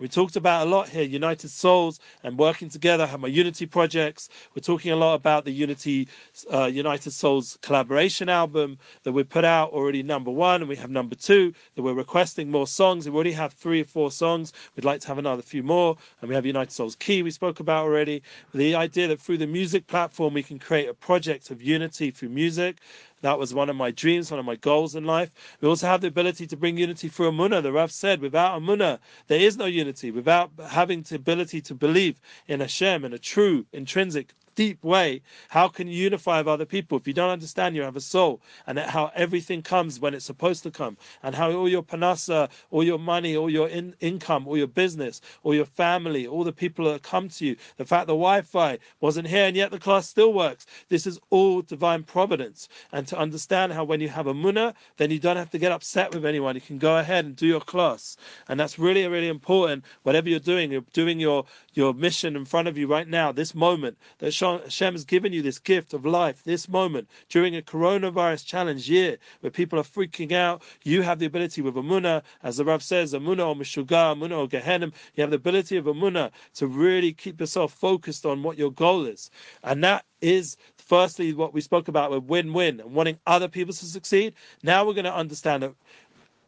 We 0.00 0.06
talked 0.06 0.36
about 0.36 0.64
a 0.64 0.70
lot 0.70 0.88
here, 0.88 1.02
United 1.02 1.48
Souls 1.50 1.98
and 2.22 2.38
working 2.38 2.68
together, 2.68 3.04
have 3.04 3.18
my 3.18 3.26
Unity 3.26 3.66
projects. 3.66 4.28
We're 4.54 4.62
talking 4.62 4.92
a 4.92 4.96
lot 4.96 5.14
about 5.14 5.44
the 5.44 5.50
Unity 5.50 6.06
uh, 6.52 6.66
United 6.66 7.10
Souls 7.10 7.58
collaboration 7.62 8.28
album 8.28 8.78
that 9.02 9.10
we 9.10 9.24
put 9.24 9.44
out 9.44 9.72
already 9.72 10.04
number 10.04 10.30
one, 10.30 10.60
and 10.60 10.68
we 10.68 10.76
have 10.76 10.90
number 10.90 11.16
two 11.16 11.52
that 11.74 11.82
we're 11.82 11.94
requesting 11.94 12.48
more 12.48 12.68
songs. 12.68 13.08
We 13.08 13.14
already 13.14 13.32
have 13.32 13.54
three 13.54 13.80
or 13.80 13.86
four 13.86 14.12
songs. 14.12 14.52
We'd 14.76 14.84
like 14.84 15.00
to 15.00 15.08
have 15.08 15.18
another 15.18 15.42
few 15.42 15.64
more, 15.64 15.96
and 16.20 16.28
we 16.28 16.34
have 16.36 16.46
United 16.46 16.70
Souls 16.70 16.94
Key 16.94 17.24
we 17.24 17.32
spoke 17.32 17.58
about 17.58 17.82
already. 17.82 18.22
The 18.54 18.76
idea 18.76 19.08
that 19.08 19.20
through 19.20 19.38
the 19.38 19.48
music 19.48 19.88
platform 19.88 20.32
we 20.32 20.44
can 20.44 20.60
create 20.60 20.88
a 20.88 20.94
project 20.94 21.50
of 21.50 21.60
unity 21.60 22.12
through 22.12 22.28
music. 22.28 22.76
That 23.20 23.38
was 23.38 23.52
one 23.52 23.68
of 23.68 23.76
my 23.76 23.90
dreams, 23.90 24.30
one 24.30 24.38
of 24.38 24.46
my 24.46 24.56
goals 24.56 24.94
in 24.94 25.04
life. 25.04 25.30
We 25.60 25.68
also 25.68 25.86
have 25.86 26.00
the 26.00 26.06
ability 26.06 26.46
to 26.46 26.56
bring 26.56 26.78
unity 26.78 27.08
through 27.08 27.32
Amunah. 27.32 27.62
The 27.62 27.72
Rav 27.72 27.90
said, 27.90 28.20
without 28.20 28.60
Amunah, 28.60 28.98
there 29.26 29.40
is 29.40 29.56
no 29.56 29.64
unity. 29.64 30.10
Without 30.10 30.50
having 30.68 31.02
the 31.02 31.16
ability 31.16 31.60
to 31.62 31.74
believe 31.74 32.20
in 32.46 32.60
Hashem 32.60 33.04
and 33.04 33.14
a 33.14 33.18
true, 33.18 33.66
intrinsic 33.72 34.34
deep 34.58 34.82
way, 34.82 35.22
how 35.50 35.68
can 35.68 35.86
you 35.86 35.94
unify 35.94 36.38
with 36.38 36.48
other 36.48 36.64
people? 36.64 36.98
If 36.98 37.06
you 37.06 37.14
don't 37.14 37.30
understand, 37.30 37.76
you 37.76 37.82
have 37.82 37.94
a 37.94 38.00
soul, 38.00 38.40
and 38.66 38.76
how 38.76 39.12
everything 39.14 39.62
comes 39.62 40.00
when 40.00 40.14
it's 40.14 40.24
supposed 40.24 40.64
to 40.64 40.70
come, 40.72 40.96
and 41.22 41.32
how 41.32 41.52
all 41.52 41.68
your 41.68 41.84
parnassa, 41.84 42.50
all 42.72 42.82
your 42.82 42.98
money, 42.98 43.36
all 43.36 43.48
your 43.48 43.68
in- 43.68 43.94
income, 44.00 44.48
all 44.48 44.58
your 44.58 44.66
business, 44.66 45.20
all 45.44 45.54
your 45.54 45.64
family, 45.64 46.26
all 46.26 46.42
the 46.42 46.52
people 46.52 46.86
that 46.86 47.02
come 47.04 47.28
to 47.28 47.46
you, 47.46 47.56
the 47.76 47.84
fact 47.84 48.08
the 48.08 48.14
Wi 48.14 48.40
Fi 48.40 48.78
wasn't 49.00 49.28
here 49.28 49.46
and 49.46 49.56
yet 49.56 49.70
the 49.70 49.78
class 49.78 50.08
still 50.08 50.32
works. 50.32 50.66
This 50.88 51.06
is 51.06 51.20
all 51.30 51.62
divine 51.62 52.02
providence. 52.02 52.68
And 52.90 53.06
to 53.06 53.16
understand 53.16 53.72
how 53.72 53.84
when 53.84 54.00
you 54.00 54.08
have 54.08 54.26
a 54.26 54.34
munah, 54.34 54.74
then 54.96 55.12
you 55.12 55.20
don't 55.20 55.36
have 55.36 55.50
to 55.50 55.58
get 55.58 55.70
upset 55.70 56.12
with 56.12 56.26
anyone. 56.26 56.56
You 56.56 56.60
can 56.60 56.78
go 56.78 56.98
ahead 56.98 57.24
and 57.24 57.36
do 57.36 57.46
your 57.46 57.60
class. 57.60 58.16
And 58.48 58.58
that's 58.58 58.76
really, 58.76 59.06
really 59.06 59.28
important. 59.28 59.84
Whatever 60.02 60.28
you're 60.28 60.40
doing, 60.40 60.72
you're 60.72 60.92
doing 60.92 61.20
your, 61.20 61.44
your 61.74 61.94
mission 61.94 62.34
in 62.34 62.44
front 62.44 62.66
of 62.66 62.76
you 62.76 62.88
right 62.88 63.06
now, 63.06 63.30
this 63.30 63.54
moment 63.54 63.96
that 64.18 64.32
Hashem 64.56 64.94
has 64.94 65.04
given 65.04 65.32
you 65.32 65.42
this 65.42 65.58
gift 65.58 65.92
of 65.92 66.06
life, 66.06 66.42
this 66.44 66.68
moment 66.68 67.08
during 67.28 67.56
a 67.56 67.62
coronavirus 67.62 68.46
challenge 68.46 68.88
year 68.88 69.18
where 69.40 69.50
people 69.50 69.78
are 69.78 69.84
freaking 69.84 70.32
out. 70.32 70.62
You 70.84 71.02
have 71.02 71.18
the 71.18 71.26
ability 71.26 71.60
with 71.62 71.74
Amunah, 71.74 72.22
as 72.42 72.56
the 72.56 72.64
Rav 72.64 72.82
says, 72.82 73.12
Amunah 73.12 73.48
or 73.48 73.54
Meshuga, 73.54 74.16
Amunah 74.16 74.38
or 74.38 74.48
Gehenim, 74.48 74.92
you 75.14 75.22
have 75.22 75.30
the 75.30 75.36
ability 75.36 75.76
of 75.76 75.84
Amunah 75.84 76.30
to 76.54 76.66
really 76.66 77.12
keep 77.12 77.40
yourself 77.40 77.72
focused 77.72 78.24
on 78.24 78.42
what 78.42 78.58
your 78.58 78.72
goal 78.72 79.04
is. 79.04 79.30
And 79.62 79.84
that 79.84 80.04
is 80.20 80.56
firstly 80.76 81.32
what 81.34 81.52
we 81.52 81.60
spoke 81.60 81.88
about 81.88 82.10
with 82.10 82.24
win-win 82.24 82.80
and 82.80 82.94
wanting 82.94 83.18
other 83.26 83.48
people 83.48 83.74
to 83.74 83.84
succeed. 83.84 84.34
Now 84.62 84.84
we're 84.84 84.94
going 84.94 85.04
to 85.04 85.14
understand 85.14 85.62
that 85.62 85.74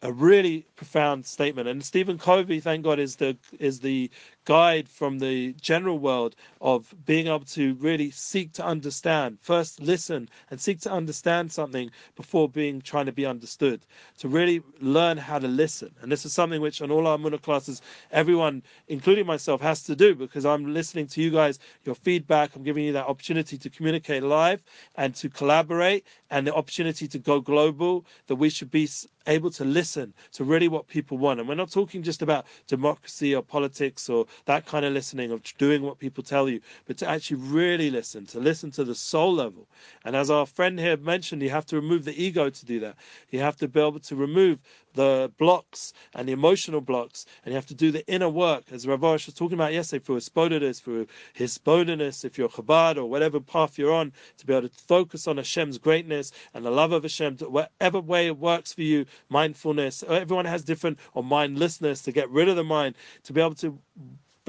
a 0.02 0.12
really 0.12 0.66
profound 0.76 1.26
statement. 1.26 1.68
And 1.68 1.84
Stephen 1.84 2.18
Covey, 2.18 2.60
thank 2.60 2.84
God, 2.84 2.98
is 2.98 3.16
the 3.16 3.36
is 3.58 3.80
the 3.80 4.10
guide 4.50 4.88
from 4.88 5.20
the 5.20 5.52
general 5.60 6.00
world 6.00 6.34
of 6.60 6.92
being 7.06 7.28
able 7.28 7.44
to 7.44 7.74
really 7.74 8.10
seek 8.10 8.52
to 8.52 8.64
understand. 8.64 9.38
First, 9.40 9.80
listen 9.80 10.28
and 10.50 10.60
seek 10.60 10.80
to 10.80 10.90
understand 10.90 11.52
something 11.52 11.88
before 12.16 12.48
being 12.48 12.80
trying 12.80 13.06
to 13.06 13.12
be 13.12 13.24
understood. 13.24 13.80
To 14.18 14.26
really 14.26 14.60
learn 14.80 15.16
how 15.18 15.38
to 15.38 15.46
listen. 15.46 15.94
And 16.02 16.10
this 16.10 16.24
is 16.24 16.32
something 16.32 16.60
which, 16.60 16.82
on 16.82 16.90
all 16.90 17.06
our 17.06 17.16
Muna 17.16 17.40
classes, 17.40 17.80
everyone, 18.10 18.64
including 18.88 19.24
myself, 19.24 19.60
has 19.60 19.84
to 19.84 19.94
do 19.94 20.16
because 20.16 20.44
I'm 20.44 20.74
listening 20.74 21.06
to 21.06 21.22
you 21.22 21.30
guys, 21.30 21.60
your 21.84 21.94
feedback. 21.94 22.56
I'm 22.56 22.64
giving 22.64 22.84
you 22.84 22.92
that 22.94 23.06
opportunity 23.06 23.56
to 23.56 23.70
communicate 23.70 24.24
live 24.24 24.64
and 24.96 25.14
to 25.14 25.28
collaborate 25.28 26.04
and 26.32 26.44
the 26.44 26.52
opportunity 26.56 27.06
to 27.06 27.18
go 27.20 27.40
global. 27.40 28.04
That 28.26 28.34
we 28.34 28.50
should 28.50 28.72
be 28.72 28.88
able 29.26 29.50
to 29.50 29.64
listen 29.64 30.12
to 30.32 30.44
really 30.44 30.68
what 30.68 30.88
people 30.88 31.18
want. 31.18 31.38
And 31.38 31.48
we're 31.48 31.54
not 31.54 31.70
talking 31.70 32.02
just 32.02 32.22
about 32.22 32.46
democracy 32.66 33.34
or 33.34 33.42
politics 33.42 34.08
or 34.08 34.26
that 34.46 34.66
kind 34.66 34.84
of 34.84 34.92
listening 34.92 35.30
of 35.32 35.42
doing 35.58 35.82
what 35.82 35.98
people 35.98 36.22
tell 36.22 36.48
you, 36.48 36.60
but 36.86 36.96
to 36.98 37.08
actually 37.08 37.40
really 37.40 37.90
listen, 37.90 38.26
to 38.26 38.40
listen 38.40 38.70
to 38.72 38.84
the 38.84 38.94
soul 38.94 39.32
level. 39.32 39.66
And 40.04 40.16
as 40.16 40.30
our 40.30 40.46
friend 40.46 40.78
here 40.78 40.96
mentioned, 40.96 41.42
you 41.42 41.50
have 41.50 41.66
to 41.66 41.76
remove 41.76 42.04
the 42.04 42.22
ego 42.22 42.50
to 42.50 42.66
do 42.66 42.80
that. 42.80 42.96
You 43.30 43.40
have 43.40 43.56
to 43.58 43.68
be 43.68 43.80
able 43.80 44.00
to 44.00 44.16
remove 44.16 44.58
the 44.94 45.30
blocks 45.38 45.92
and 46.14 46.28
the 46.28 46.32
emotional 46.32 46.80
blocks, 46.80 47.24
and 47.44 47.52
you 47.52 47.56
have 47.56 47.66
to 47.66 47.74
do 47.74 47.92
the 47.92 48.06
inner 48.08 48.28
work, 48.28 48.64
as 48.72 48.86
Rav 48.86 49.00
Arush 49.00 49.26
was 49.26 49.34
talking 49.34 49.54
about 49.54 49.72
yesterday, 49.72 50.04
through 50.04 50.16
Hisbodedus, 50.16 50.80
through 50.82 51.06
Hisbonenus, 51.34 52.24
if 52.24 52.36
you're 52.36 52.48
Chabad 52.48 52.96
or 52.96 53.04
whatever 53.06 53.38
path 53.38 53.78
you're 53.78 53.92
on, 53.92 54.12
to 54.38 54.46
be 54.46 54.52
able 54.52 54.68
to 54.68 54.74
focus 54.74 55.28
on 55.28 55.36
Hashem's 55.36 55.78
greatness 55.78 56.32
and 56.54 56.64
the 56.64 56.70
love 56.70 56.92
of 56.92 57.02
Hashem, 57.02 57.36
whatever 57.38 58.00
way 58.00 58.26
it 58.26 58.38
works 58.38 58.72
for 58.72 58.82
you, 58.82 59.06
mindfulness, 59.28 60.02
everyone 60.02 60.46
has 60.46 60.64
different, 60.64 60.98
or 61.14 61.22
mindlessness, 61.22 62.02
to 62.02 62.12
get 62.12 62.28
rid 62.30 62.48
of 62.48 62.56
the 62.56 62.64
mind, 62.64 62.96
to 63.24 63.32
be 63.32 63.40
able 63.40 63.54
to 63.56 63.78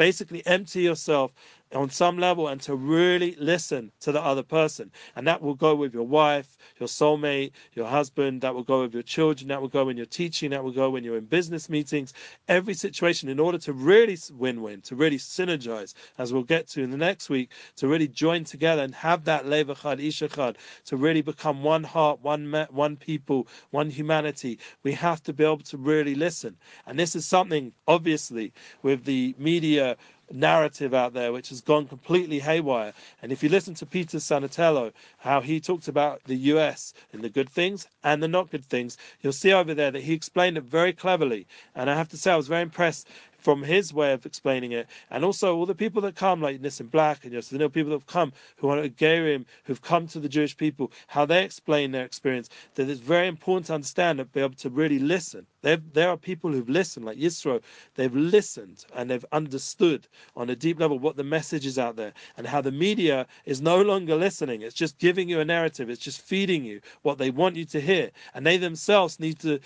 basically 0.01 0.41
empty 0.47 0.81
yourself 0.81 1.31
on 1.73 1.89
some 1.89 2.17
level 2.17 2.47
and 2.47 2.61
to 2.61 2.75
really 2.75 3.35
listen 3.39 3.91
to 4.01 4.11
the 4.11 4.21
other 4.21 4.43
person. 4.43 4.91
And 5.15 5.27
that 5.27 5.41
will 5.41 5.55
go 5.55 5.75
with 5.75 5.93
your 5.93 6.07
wife, 6.07 6.57
your 6.79 6.87
soulmate, 6.87 7.51
your 7.73 7.87
husband, 7.87 8.41
that 8.41 8.53
will 8.53 8.63
go 8.63 8.81
with 8.81 8.93
your 8.93 9.03
children, 9.03 9.47
that 9.49 9.61
will 9.61 9.69
go 9.69 9.85
when 9.85 9.97
you're 9.97 10.05
teaching, 10.05 10.51
that 10.51 10.63
will 10.63 10.71
go 10.71 10.89
when 10.89 11.03
you're 11.03 11.17
in 11.17 11.25
business 11.25 11.69
meetings, 11.69 12.13
every 12.47 12.73
situation 12.73 13.29
in 13.29 13.39
order 13.39 13.57
to 13.57 13.73
really 13.73 14.17
win 14.33 14.61
win, 14.61 14.81
to 14.81 14.95
really 14.95 15.17
synergize, 15.17 15.93
as 16.17 16.33
we'll 16.33 16.43
get 16.43 16.67
to 16.67 16.81
in 16.81 16.91
the 16.91 16.97
next 16.97 17.29
week, 17.29 17.51
to 17.77 17.87
really 17.87 18.07
join 18.07 18.43
together 18.43 18.83
and 18.83 18.93
have 18.93 19.23
that 19.25 19.45
levachad, 19.45 20.05
ishachad, 20.05 20.55
to 20.85 20.97
really 20.97 21.21
become 21.21 21.63
one 21.63 21.83
heart, 21.83 22.19
one, 22.21 22.51
one 22.69 22.97
people, 22.97 23.47
one 23.71 23.89
humanity. 23.89 24.59
We 24.83 24.91
have 24.93 25.23
to 25.23 25.33
be 25.33 25.43
able 25.43 25.59
to 25.59 25.77
really 25.77 26.15
listen. 26.15 26.57
And 26.85 26.99
this 26.99 27.15
is 27.15 27.25
something, 27.25 27.71
obviously, 27.87 28.53
with 28.81 29.05
the 29.05 29.35
media 29.37 29.97
narrative 30.33 30.93
out 30.93 31.13
there 31.13 31.31
which 31.31 31.49
has 31.49 31.61
gone 31.61 31.87
completely 31.87 32.39
haywire. 32.39 32.93
And 33.21 33.31
if 33.31 33.43
you 33.43 33.49
listen 33.49 33.73
to 33.75 33.85
Peter 33.85 34.17
Santenello, 34.17 34.91
how 35.17 35.41
he 35.41 35.59
talked 35.59 35.87
about 35.87 36.23
the 36.25 36.35
US 36.35 36.93
and 37.13 37.21
the 37.21 37.29
good 37.29 37.49
things 37.49 37.87
and 38.03 38.21
the 38.21 38.27
not 38.27 38.51
good 38.51 38.65
things, 38.65 38.97
you'll 39.21 39.33
see 39.33 39.53
over 39.53 39.73
there 39.73 39.91
that 39.91 40.03
he 40.03 40.13
explained 40.13 40.57
it 40.57 40.63
very 40.63 40.93
cleverly. 40.93 41.47
And 41.75 41.89
I 41.89 41.95
have 41.95 42.09
to 42.09 42.17
say, 42.17 42.31
I 42.31 42.37
was 42.37 42.47
very 42.47 42.61
impressed 42.61 43.07
from 43.41 43.63
his 43.63 43.93
way 43.93 44.13
of 44.13 44.25
explaining 44.25 44.71
it, 44.71 44.87
and 45.09 45.25
also 45.25 45.55
all 45.55 45.65
the 45.65 45.75
people 45.75 46.01
that 46.03 46.15
come, 46.15 46.41
like 46.41 46.61
Nissim 46.61 46.89
Black 46.91 47.25
and 47.25 47.33
you 47.33 47.57
know, 47.57 47.69
people 47.69 47.89
that 47.89 47.97
have 47.97 48.05
come 48.05 48.31
who 48.57 48.69
are 48.69 48.87
Gerim, 48.87 49.45
who've 49.63 49.81
come 49.81 50.07
to 50.07 50.19
the 50.19 50.29
Jewish 50.29 50.55
people, 50.55 50.91
how 51.07 51.25
they 51.25 51.43
explain 51.43 51.91
their 51.91 52.05
experience. 52.05 52.49
That 52.75 52.89
it's 52.89 52.99
very 52.99 53.27
important 53.27 53.65
to 53.67 53.73
understand 53.73 54.19
and 54.19 54.31
be 54.31 54.41
able 54.41 54.55
to 54.55 54.69
really 54.69 54.99
listen. 54.99 55.47
They've, 55.61 55.81
there 55.93 56.09
are 56.09 56.17
people 56.17 56.51
who've 56.51 56.69
listened, 56.69 57.05
like 57.05 57.17
Yisro, 57.17 57.61
they've 57.95 58.15
listened 58.15 58.85
and 58.95 59.09
they've 59.09 59.25
understood 59.31 60.07
on 60.35 60.49
a 60.49 60.55
deep 60.55 60.79
level 60.79 60.97
what 60.99 61.15
the 61.15 61.23
message 61.23 61.65
is 61.65 61.77
out 61.77 61.95
there 61.95 62.13
and 62.37 62.47
how 62.47 62.61
the 62.61 62.71
media 62.71 63.27
is 63.45 63.61
no 63.61 63.81
longer 63.81 64.15
listening. 64.15 64.61
It's 64.61 64.75
just 64.75 64.97
giving 64.97 65.29
you 65.29 65.39
a 65.39 65.45
narrative, 65.45 65.89
it's 65.89 66.01
just 66.01 66.21
feeding 66.21 66.63
you 66.63 66.81
what 67.03 67.17
they 67.17 67.29
want 67.29 67.55
you 67.55 67.65
to 67.65 67.79
hear. 67.79 68.11
And 68.33 68.45
they 68.45 68.57
themselves 68.57 69.19
need 69.19 69.39
to 69.39 69.59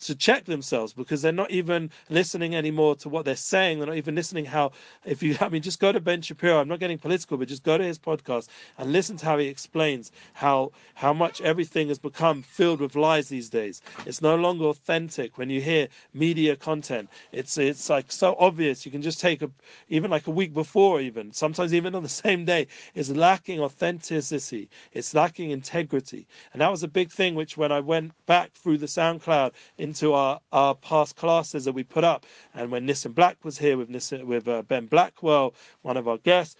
to 0.00 0.14
check 0.14 0.44
themselves 0.44 0.92
because 0.92 1.22
they're 1.22 1.32
not 1.32 1.50
even 1.50 1.90
listening 2.10 2.54
anymore 2.54 2.96
to 2.96 3.08
what 3.08 3.24
they're 3.24 3.36
saying. 3.36 3.78
They're 3.78 3.86
not 3.86 3.96
even 3.96 4.14
listening 4.14 4.44
how, 4.44 4.72
if 5.04 5.22
you, 5.22 5.36
I 5.40 5.48
mean, 5.48 5.62
just 5.62 5.80
go 5.80 5.92
to 5.92 6.00
Ben 6.00 6.22
Shapiro. 6.22 6.60
I'm 6.60 6.68
not 6.68 6.80
getting 6.80 6.98
political, 6.98 7.36
but 7.36 7.48
just 7.48 7.62
go 7.62 7.78
to 7.78 7.84
his 7.84 7.98
podcast 7.98 8.48
and 8.78 8.92
listen 8.92 9.16
to 9.18 9.26
how 9.26 9.38
he 9.38 9.46
explains 9.46 10.10
how 10.32 10.72
how 10.94 11.12
much 11.12 11.40
everything 11.40 11.88
has 11.88 11.98
become 11.98 12.42
filled 12.42 12.80
with 12.80 12.96
lies 12.96 13.28
these 13.28 13.50
days. 13.50 13.82
It's 14.06 14.22
no 14.22 14.36
longer 14.36 14.66
authentic 14.66 15.38
when 15.42 15.50
you 15.50 15.60
hear 15.60 15.88
media 16.14 16.54
content. 16.54 17.10
It's 17.32 17.58
it's 17.58 17.90
like 17.90 18.12
so 18.12 18.36
obvious. 18.38 18.86
You 18.86 18.92
can 18.92 19.02
just 19.02 19.20
take 19.20 19.42
a 19.42 19.50
even 19.88 20.08
like 20.08 20.28
a 20.28 20.30
week 20.30 20.54
before, 20.54 21.00
even 21.00 21.32
sometimes 21.32 21.74
even 21.74 21.96
on 21.96 22.04
the 22.04 22.08
same 22.24 22.44
day. 22.44 22.68
It's 22.94 23.10
lacking 23.10 23.58
authenticity. 23.60 24.70
It's 24.92 25.14
lacking 25.14 25.50
integrity, 25.50 26.28
and 26.52 26.60
that 26.62 26.70
was 26.70 26.84
a 26.84 26.88
big 26.88 27.10
thing. 27.10 27.34
Which 27.34 27.56
when 27.56 27.72
I 27.72 27.80
went 27.80 28.12
back 28.26 28.52
through 28.52 28.78
the 28.78 28.86
SoundCloud 28.86 29.50
into 29.78 30.12
our, 30.12 30.38
our 30.52 30.76
past 30.76 31.16
classes 31.16 31.64
that 31.64 31.72
we 31.72 31.82
put 31.82 32.04
up. 32.04 32.24
And 32.54 32.70
when 32.70 32.86
Nissim 32.86 33.12
Black 33.12 33.44
was 33.44 33.58
here 33.58 33.76
with 33.76 33.90
Nissim, 33.90 34.22
with 34.26 34.46
uh, 34.46 34.62
Ben 34.62 34.86
Blackwell, 34.86 35.54
one 35.82 35.96
of 35.96 36.06
our 36.06 36.18
guests, 36.18 36.54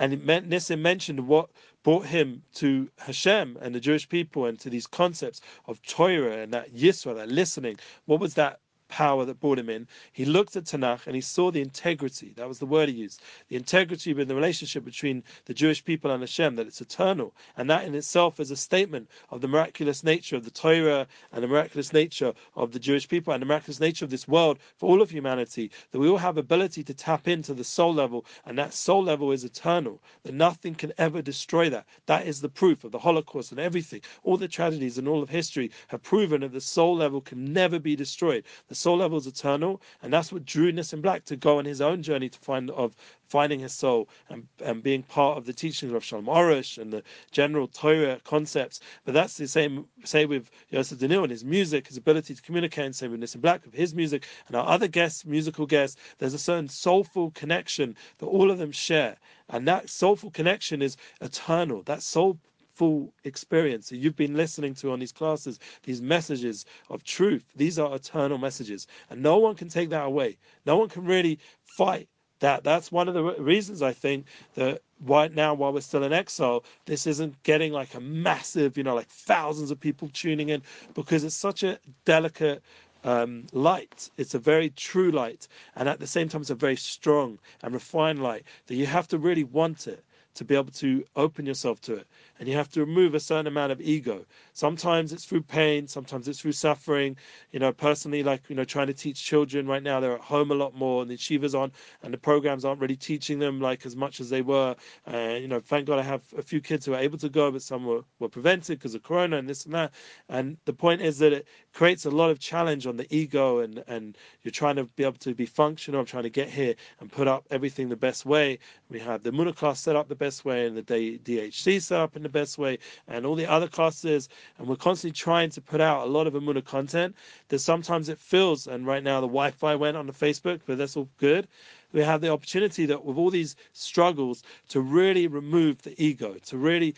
and 0.00 0.12
Nissim 0.22 0.80
mentioned 0.80 1.26
what 1.28 1.50
brought 1.82 2.06
him 2.06 2.42
to 2.54 2.90
Hashem 2.98 3.58
and 3.60 3.74
the 3.74 3.80
Jewish 3.80 4.08
people 4.08 4.46
and 4.46 4.58
to 4.60 4.70
these 4.70 4.86
concepts 4.86 5.40
of 5.66 5.80
Torah 5.82 6.38
and 6.42 6.52
that 6.52 6.74
Yisro, 6.74 7.14
that 7.14 7.28
listening. 7.28 7.78
What 8.06 8.20
was 8.20 8.34
that 8.34 8.60
power 8.88 9.24
that 9.24 9.40
brought 9.40 9.58
him 9.58 9.70
in. 9.70 9.86
He 10.12 10.24
looked 10.24 10.56
at 10.56 10.64
Tanakh 10.64 11.06
and 11.06 11.14
he 11.14 11.20
saw 11.20 11.50
the 11.50 11.60
integrity. 11.60 12.32
That 12.36 12.48
was 12.48 12.58
the 12.58 12.66
word 12.66 12.88
he 12.88 12.94
used. 12.94 13.22
The 13.48 13.56
integrity 13.56 14.10
in 14.10 14.28
the 14.28 14.34
relationship 14.34 14.84
between 14.84 15.22
the 15.44 15.54
Jewish 15.54 15.84
people 15.84 16.10
and 16.10 16.22
Hashem, 16.22 16.56
that 16.56 16.66
it's 16.66 16.80
eternal. 16.80 17.34
And 17.56 17.68
that 17.70 17.84
in 17.84 17.94
itself 17.94 18.40
is 18.40 18.50
a 18.50 18.56
statement 18.56 19.08
of 19.30 19.40
the 19.40 19.48
miraculous 19.48 20.02
nature 20.02 20.36
of 20.36 20.44
the 20.44 20.50
Torah 20.50 21.06
and 21.32 21.42
the 21.42 21.48
miraculous 21.48 21.92
nature 21.92 22.32
of 22.56 22.72
the 22.72 22.78
Jewish 22.78 23.08
people 23.08 23.32
and 23.32 23.42
the 23.42 23.46
miraculous 23.46 23.80
nature 23.80 24.04
of 24.04 24.10
this 24.10 24.26
world 24.26 24.58
for 24.76 24.88
all 24.88 25.02
of 25.02 25.10
humanity. 25.10 25.70
That 25.90 25.98
we 25.98 26.08
all 26.08 26.18
have 26.18 26.38
ability 26.38 26.82
to 26.84 26.94
tap 26.94 27.28
into 27.28 27.54
the 27.54 27.64
soul 27.64 27.92
level, 27.94 28.24
and 28.46 28.58
that 28.58 28.74
soul 28.74 29.02
level 29.02 29.32
is 29.32 29.44
eternal. 29.44 30.00
That 30.22 30.34
nothing 30.34 30.74
can 30.74 30.92
ever 30.98 31.22
destroy 31.22 31.70
that. 31.70 31.86
That 32.06 32.26
is 32.26 32.40
the 32.40 32.48
proof 32.48 32.84
of 32.84 32.92
the 32.92 32.98
Holocaust 32.98 33.52
and 33.52 33.60
everything. 33.60 34.00
All 34.22 34.36
the 34.36 34.48
tragedies 34.48 34.98
in 34.98 35.06
all 35.06 35.22
of 35.22 35.28
history 35.28 35.70
have 35.88 36.02
proven 36.02 36.40
that 36.40 36.52
the 36.52 36.60
soul 36.60 36.96
level 36.96 37.20
can 37.20 37.52
never 37.52 37.78
be 37.78 37.96
destroyed. 37.96 38.44
The 38.68 38.74
soul 38.78 38.98
level 38.98 39.18
is 39.18 39.26
eternal, 39.26 39.80
and 40.02 40.12
that's 40.12 40.32
what 40.32 40.44
drew 40.44 40.72
Nissim 40.72 41.02
Black 41.02 41.24
to 41.26 41.36
go 41.36 41.58
on 41.58 41.64
his 41.64 41.80
own 41.80 42.02
journey 42.02 42.28
to 42.28 42.38
find 42.38 42.70
of 42.70 42.94
finding 43.28 43.60
his 43.60 43.72
soul 43.72 44.08
and, 44.30 44.46
and 44.64 44.82
being 44.82 45.02
part 45.02 45.36
of 45.36 45.44
the 45.44 45.52
teachings 45.52 45.92
of 45.92 46.02
Shalom 46.02 46.26
Arush 46.26 46.78
and 46.78 46.92
the 46.92 47.02
general 47.30 47.68
Torah 47.68 48.20
concepts. 48.24 48.80
But 49.04 49.14
that's 49.14 49.36
the 49.36 49.46
same 49.46 49.86
say 50.04 50.24
with 50.24 50.50
Yosef 50.70 50.98
Daniel 50.98 51.24
and 51.24 51.30
his 51.30 51.44
music, 51.44 51.88
his 51.88 51.96
ability 51.96 52.34
to 52.34 52.42
communicate, 52.42 52.86
and 52.86 52.96
same 52.96 53.10
with 53.10 53.20
Nissim 53.20 53.40
Black 53.40 53.64
with 53.64 53.74
his 53.74 53.94
music 53.94 54.26
and 54.46 54.56
our 54.56 54.66
other 54.66 54.88
guests, 54.88 55.26
musical 55.26 55.66
guests. 55.66 56.00
There's 56.18 56.34
a 56.34 56.38
certain 56.38 56.68
soulful 56.68 57.30
connection 57.32 57.96
that 58.18 58.26
all 58.26 58.50
of 58.50 58.58
them 58.58 58.72
share, 58.72 59.16
and 59.50 59.68
that 59.68 59.90
soulful 59.90 60.30
connection 60.30 60.82
is 60.82 60.96
eternal. 61.20 61.82
That 61.82 62.02
soul 62.02 62.38
full 62.78 63.12
experience 63.24 63.88
that 63.88 63.96
you've 63.98 64.16
been 64.16 64.36
listening 64.36 64.74
to 64.76 64.92
on 64.92 65.00
these 65.00 65.12
classes, 65.12 65.58
these 65.82 66.00
messages 66.00 66.64
of 66.90 67.02
truth. 67.04 67.44
These 67.56 67.78
are 67.78 67.94
eternal 67.94 68.38
messages, 68.38 68.86
and 69.10 69.22
no 69.22 69.36
one 69.38 69.56
can 69.56 69.68
take 69.68 69.90
that 69.90 70.06
away. 70.06 70.38
No 70.64 70.76
one 70.76 70.88
can 70.88 71.04
really 71.04 71.38
fight 71.64 72.08
that 72.40 72.62
that's 72.62 72.92
one 72.92 73.08
of 73.08 73.14
the 73.14 73.24
reasons 73.42 73.82
I 73.82 73.92
think 73.92 74.26
that 74.54 74.80
right 75.04 75.34
now 75.34 75.54
while 75.54 75.72
we're 75.72 75.80
still 75.80 76.04
in 76.04 76.12
exile 76.12 76.62
this 76.86 77.04
isn't 77.04 77.42
getting 77.42 77.72
like 77.72 77.94
a 77.94 78.00
massive 78.00 78.76
you 78.76 78.84
know 78.84 78.94
like 78.94 79.08
thousands 79.08 79.72
of 79.72 79.80
people 79.80 80.08
tuning 80.12 80.48
in 80.48 80.62
because 80.94 81.24
it's 81.24 81.34
such 81.34 81.64
a 81.64 81.80
delicate 82.04 82.62
um, 83.04 83.46
light. 83.52 84.10
It's 84.16 84.34
a 84.34 84.38
very 84.38 84.70
true 84.70 85.10
light, 85.10 85.48
and 85.76 85.88
at 85.88 86.00
the 86.00 86.06
same 86.06 86.28
time, 86.28 86.40
it's 86.40 86.50
a 86.50 86.54
very 86.54 86.76
strong 86.76 87.38
and 87.62 87.72
refined 87.72 88.22
light 88.22 88.44
that 88.66 88.74
you 88.74 88.86
have 88.86 89.08
to 89.08 89.18
really 89.18 89.44
want 89.44 89.86
it 89.86 90.04
to 90.38 90.44
be 90.44 90.54
able 90.54 90.70
to 90.70 91.04
open 91.16 91.44
yourself 91.44 91.80
to 91.80 91.94
it. 91.94 92.06
And 92.38 92.48
you 92.48 92.54
have 92.54 92.68
to 92.70 92.80
remove 92.80 93.14
a 93.14 93.20
certain 93.20 93.48
amount 93.48 93.72
of 93.72 93.80
ego. 93.80 94.24
Sometimes 94.52 95.12
it's 95.12 95.24
through 95.24 95.42
pain, 95.42 95.88
sometimes 95.88 96.28
it's 96.28 96.40
through 96.40 96.52
suffering. 96.52 97.16
You 97.50 97.58
know, 97.58 97.72
personally, 97.72 98.22
like, 98.22 98.48
you 98.48 98.54
know, 98.54 98.62
trying 98.64 98.86
to 98.86 98.94
teach 98.94 99.24
children 99.24 99.66
right 99.66 99.82
now, 99.82 99.98
they're 99.98 100.14
at 100.14 100.20
home 100.20 100.52
a 100.52 100.54
lot 100.54 100.74
more 100.74 101.02
and 101.02 101.10
the 101.10 101.16
yeshiva's 101.16 101.56
on 101.56 101.72
and 102.04 102.14
the 102.14 102.18
programs 102.18 102.64
aren't 102.64 102.80
really 102.80 102.96
teaching 102.96 103.40
them 103.40 103.60
like 103.60 103.84
as 103.84 103.96
much 103.96 104.20
as 104.20 104.30
they 104.30 104.42
were. 104.42 104.76
And, 105.06 105.16
uh, 105.16 105.38
you 105.40 105.48
know, 105.48 105.58
thank 105.58 105.86
God 105.86 105.98
I 105.98 106.02
have 106.02 106.22
a 106.36 106.42
few 106.42 106.60
kids 106.60 106.86
who 106.86 106.94
are 106.94 107.00
able 107.00 107.18
to 107.18 107.28
go, 107.28 107.50
but 107.50 107.62
some 107.62 107.84
were, 107.84 108.02
were 108.20 108.28
prevented 108.28 108.78
because 108.78 108.94
of 108.94 109.02
Corona 109.02 109.38
and 109.38 109.48
this 109.48 109.64
and 109.64 109.74
that. 109.74 109.92
And 110.28 110.56
the 110.66 110.72
point 110.72 111.02
is 111.02 111.18
that 111.18 111.32
it 111.32 111.48
creates 111.78 112.06
a 112.06 112.10
lot 112.10 112.28
of 112.28 112.40
challenge 112.40 112.88
on 112.88 112.96
the 112.96 113.06
ego 113.14 113.60
and, 113.60 113.84
and 113.86 114.18
you're 114.42 114.50
trying 114.50 114.74
to 114.74 114.82
be 114.96 115.04
able 115.04 115.12
to 115.12 115.32
be 115.32 115.46
functional. 115.46 116.00
I'm 116.00 116.06
trying 116.06 116.24
to 116.24 116.28
get 116.28 116.50
here 116.50 116.74
and 116.98 117.08
put 117.10 117.28
up 117.28 117.46
everything 117.52 117.88
the 117.88 117.94
best 117.94 118.26
way. 118.26 118.58
We 118.90 118.98
have 118.98 119.22
the 119.22 119.30
Muna 119.30 119.54
class 119.54 119.78
set 119.78 119.94
up 119.94 120.08
the 120.08 120.16
best 120.16 120.44
way 120.44 120.66
and 120.66 120.76
the 120.76 120.82
DHC 120.82 121.80
set 121.80 122.00
up 122.00 122.16
in 122.16 122.24
the 122.24 122.28
best 122.28 122.58
way 122.58 122.80
and 123.06 123.24
all 123.24 123.36
the 123.36 123.46
other 123.46 123.68
classes. 123.68 124.28
And 124.58 124.66
we're 124.66 124.74
constantly 124.74 125.14
trying 125.14 125.50
to 125.50 125.60
put 125.60 125.80
out 125.80 126.04
a 126.04 126.10
lot 126.10 126.26
of 126.26 126.32
Amuna 126.32 126.64
content 126.64 127.14
that 127.46 127.60
sometimes 127.60 128.08
it 128.08 128.18
feels, 128.18 128.66
and 128.66 128.84
right 128.84 129.04
now 129.04 129.20
the 129.20 129.28
Wi 129.28 129.52
Fi 129.52 129.76
went 129.76 129.96
on 129.96 130.08
the 130.08 130.12
Facebook, 130.12 130.62
but 130.66 130.78
that's 130.78 130.96
all 130.96 131.08
good. 131.18 131.46
We 131.92 132.00
have 132.00 132.20
the 132.20 132.32
opportunity 132.32 132.86
that 132.86 133.04
with 133.04 133.16
all 133.16 133.30
these 133.30 133.54
struggles 133.72 134.42
to 134.70 134.80
really 134.80 135.28
remove 135.28 135.82
the 135.82 135.94
ego, 136.02 136.34
to 136.46 136.58
really 136.58 136.96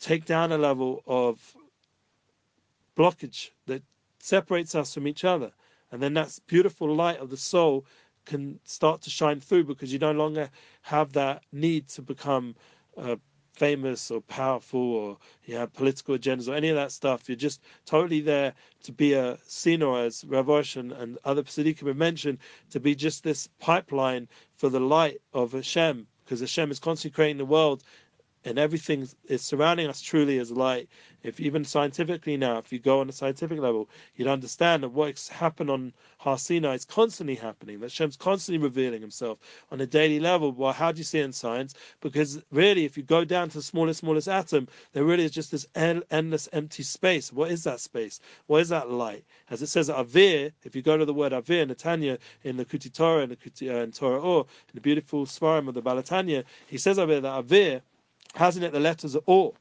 take 0.00 0.26
down 0.26 0.52
a 0.52 0.58
level 0.58 1.02
of 1.06 1.55
blockage 2.96 3.50
that 3.66 3.82
separates 4.18 4.74
us 4.74 4.94
from 4.94 5.06
each 5.06 5.24
other. 5.24 5.52
And 5.92 6.02
then 6.02 6.14
that 6.14 6.38
beautiful 6.46 6.92
light 6.94 7.18
of 7.18 7.30
the 7.30 7.36
soul 7.36 7.86
can 8.24 8.58
start 8.64 9.02
to 9.02 9.10
shine 9.10 9.40
through 9.40 9.64
because 9.64 9.92
you 9.92 9.98
no 9.98 10.12
longer 10.12 10.50
have 10.82 11.12
that 11.12 11.44
need 11.52 11.88
to 11.88 12.02
become 12.02 12.56
uh, 12.96 13.16
famous 13.56 14.10
or 14.10 14.20
powerful 14.22 14.80
or 14.80 15.18
you 15.44 15.56
have 15.56 15.72
political 15.72 16.16
agendas 16.16 16.48
or 16.48 16.54
any 16.54 16.68
of 16.68 16.76
that 16.76 16.92
stuff. 16.92 17.28
You're 17.28 17.36
just 17.36 17.62
totally 17.86 18.20
there 18.20 18.52
to 18.82 18.92
be 18.92 19.14
a 19.14 19.36
tzinor, 19.48 20.04
as 20.04 20.24
Rav 20.24 20.48
and, 20.76 20.92
and 20.92 21.18
other 21.24 21.42
Tzaddikim 21.42 21.86
have 21.86 21.96
mentioned, 21.96 22.38
to 22.70 22.80
be 22.80 22.94
just 22.94 23.22
this 23.22 23.48
pipeline 23.58 24.28
for 24.56 24.68
the 24.68 24.80
light 24.80 25.20
of 25.32 25.52
Hashem, 25.52 26.06
because 26.24 26.40
Hashem 26.40 26.70
is 26.70 26.78
constantly 26.78 27.14
creating 27.14 27.38
the 27.38 27.44
world 27.44 27.82
and 28.46 28.60
everything 28.60 29.08
is 29.26 29.42
surrounding 29.42 29.88
us 29.88 30.00
truly 30.00 30.38
as 30.38 30.52
light. 30.52 30.88
If 31.24 31.40
even 31.40 31.64
scientifically 31.64 32.36
now, 32.36 32.58
if 32.58 32.72
you 32.72 32.78
go 32.78 33.00
on 33.00 33.08
a 33.08 33.12
scientific 33.12 33.58
level, 33.58 33.88
you'd 34.14 34.28
understand 34.28 34.84
that 34.84 34.90
what's 34.90 35.28
happened 35.28 35.68
on 35.68 35.92
Har 36.18 36.38
Sinai 36.38 36.74
is 36.74 36.84
constantly 36.84 37.34
happening. 37.34 37.80
That 37.80 37.90
Shem's 37.90 38.16
constantly 38.16 38.62
revealing 38.62 39.00
himself 39.00 39.40
on 39.72 39.80
a 39.80 39.86
daily 39.86 40.20
level. 40.20 40.52
Well, 40.52 40.72
how 40.72 40.92
do 40.92 40.98
you 40.98 41.04
see 41.04 41.18
in 41.18 41.32
science? 41.32 41.74
Because 42.00 42.40
really, 42.52 42.84
if 42.84 42.96
you 42.96 43.02
go 43.02 43.24
down 43.24 43.48
to 43.48 43.56
the 43.56 43.62
smallest, 43.62 44.00
smallest 44.00 44.28
atom, 44.28 44.68
there 44.92 45.02
really 45.02 45.24
is 45.24 45.32
just 45.32 45.50
this 45.50 45.66
endless 45.74 46.48
empty 46.52 46.84
space. 46.84 47.32
What 47.32 47.50
is 47.50 47.64
that 47.64 47.80
space? 47.80 48.20
What 48.46 48.62
is 48.62 48.68
that 48.68 48.90
light? 48.90 49.24
As 49.50 49.60
it 49.60 49.66
says 49.66 49.88
Avir, 49.88 50.52
if 50.62 50.76
you 50.76 50.82
go 50.82 50.96
to 50.96 51.04
the 51.04 51.14
word 51.14 51.32
Avir, 51.32 51.68
Netanya, 51.68 52.18
in 52.44 52.56
the 52.56 52.64
Kuti 52.64 52.92
Torah 52.92 53.22
and 53.22 53.32
the 53.32 53.36
Kuti, 53.36 53.74
uh, 53.74 53.82
in 53.82 53.90
Torah 53.90 54.20
Or, 54.20 54.42
in 54.42 54.74
the 54.74 54.80
beautiful 54.80 55.26
Svarim 55.26 55.66
of 55.66 55.74
the 55.74 55.82
Baal 55.82 55.96
HaTanya, 55.96 56.44
he 56.68 56.78
says 56.78 57.00
over 57.00 57.20
that 57.20 57.44
Avir, 57.44 57.82
has 58.36 58.56
in 58.56 58.62
it 58.62 58.72
the 58.72 58.80
letters 58.80 59.14
of 59.14 59.22
Or. 59.26 59.54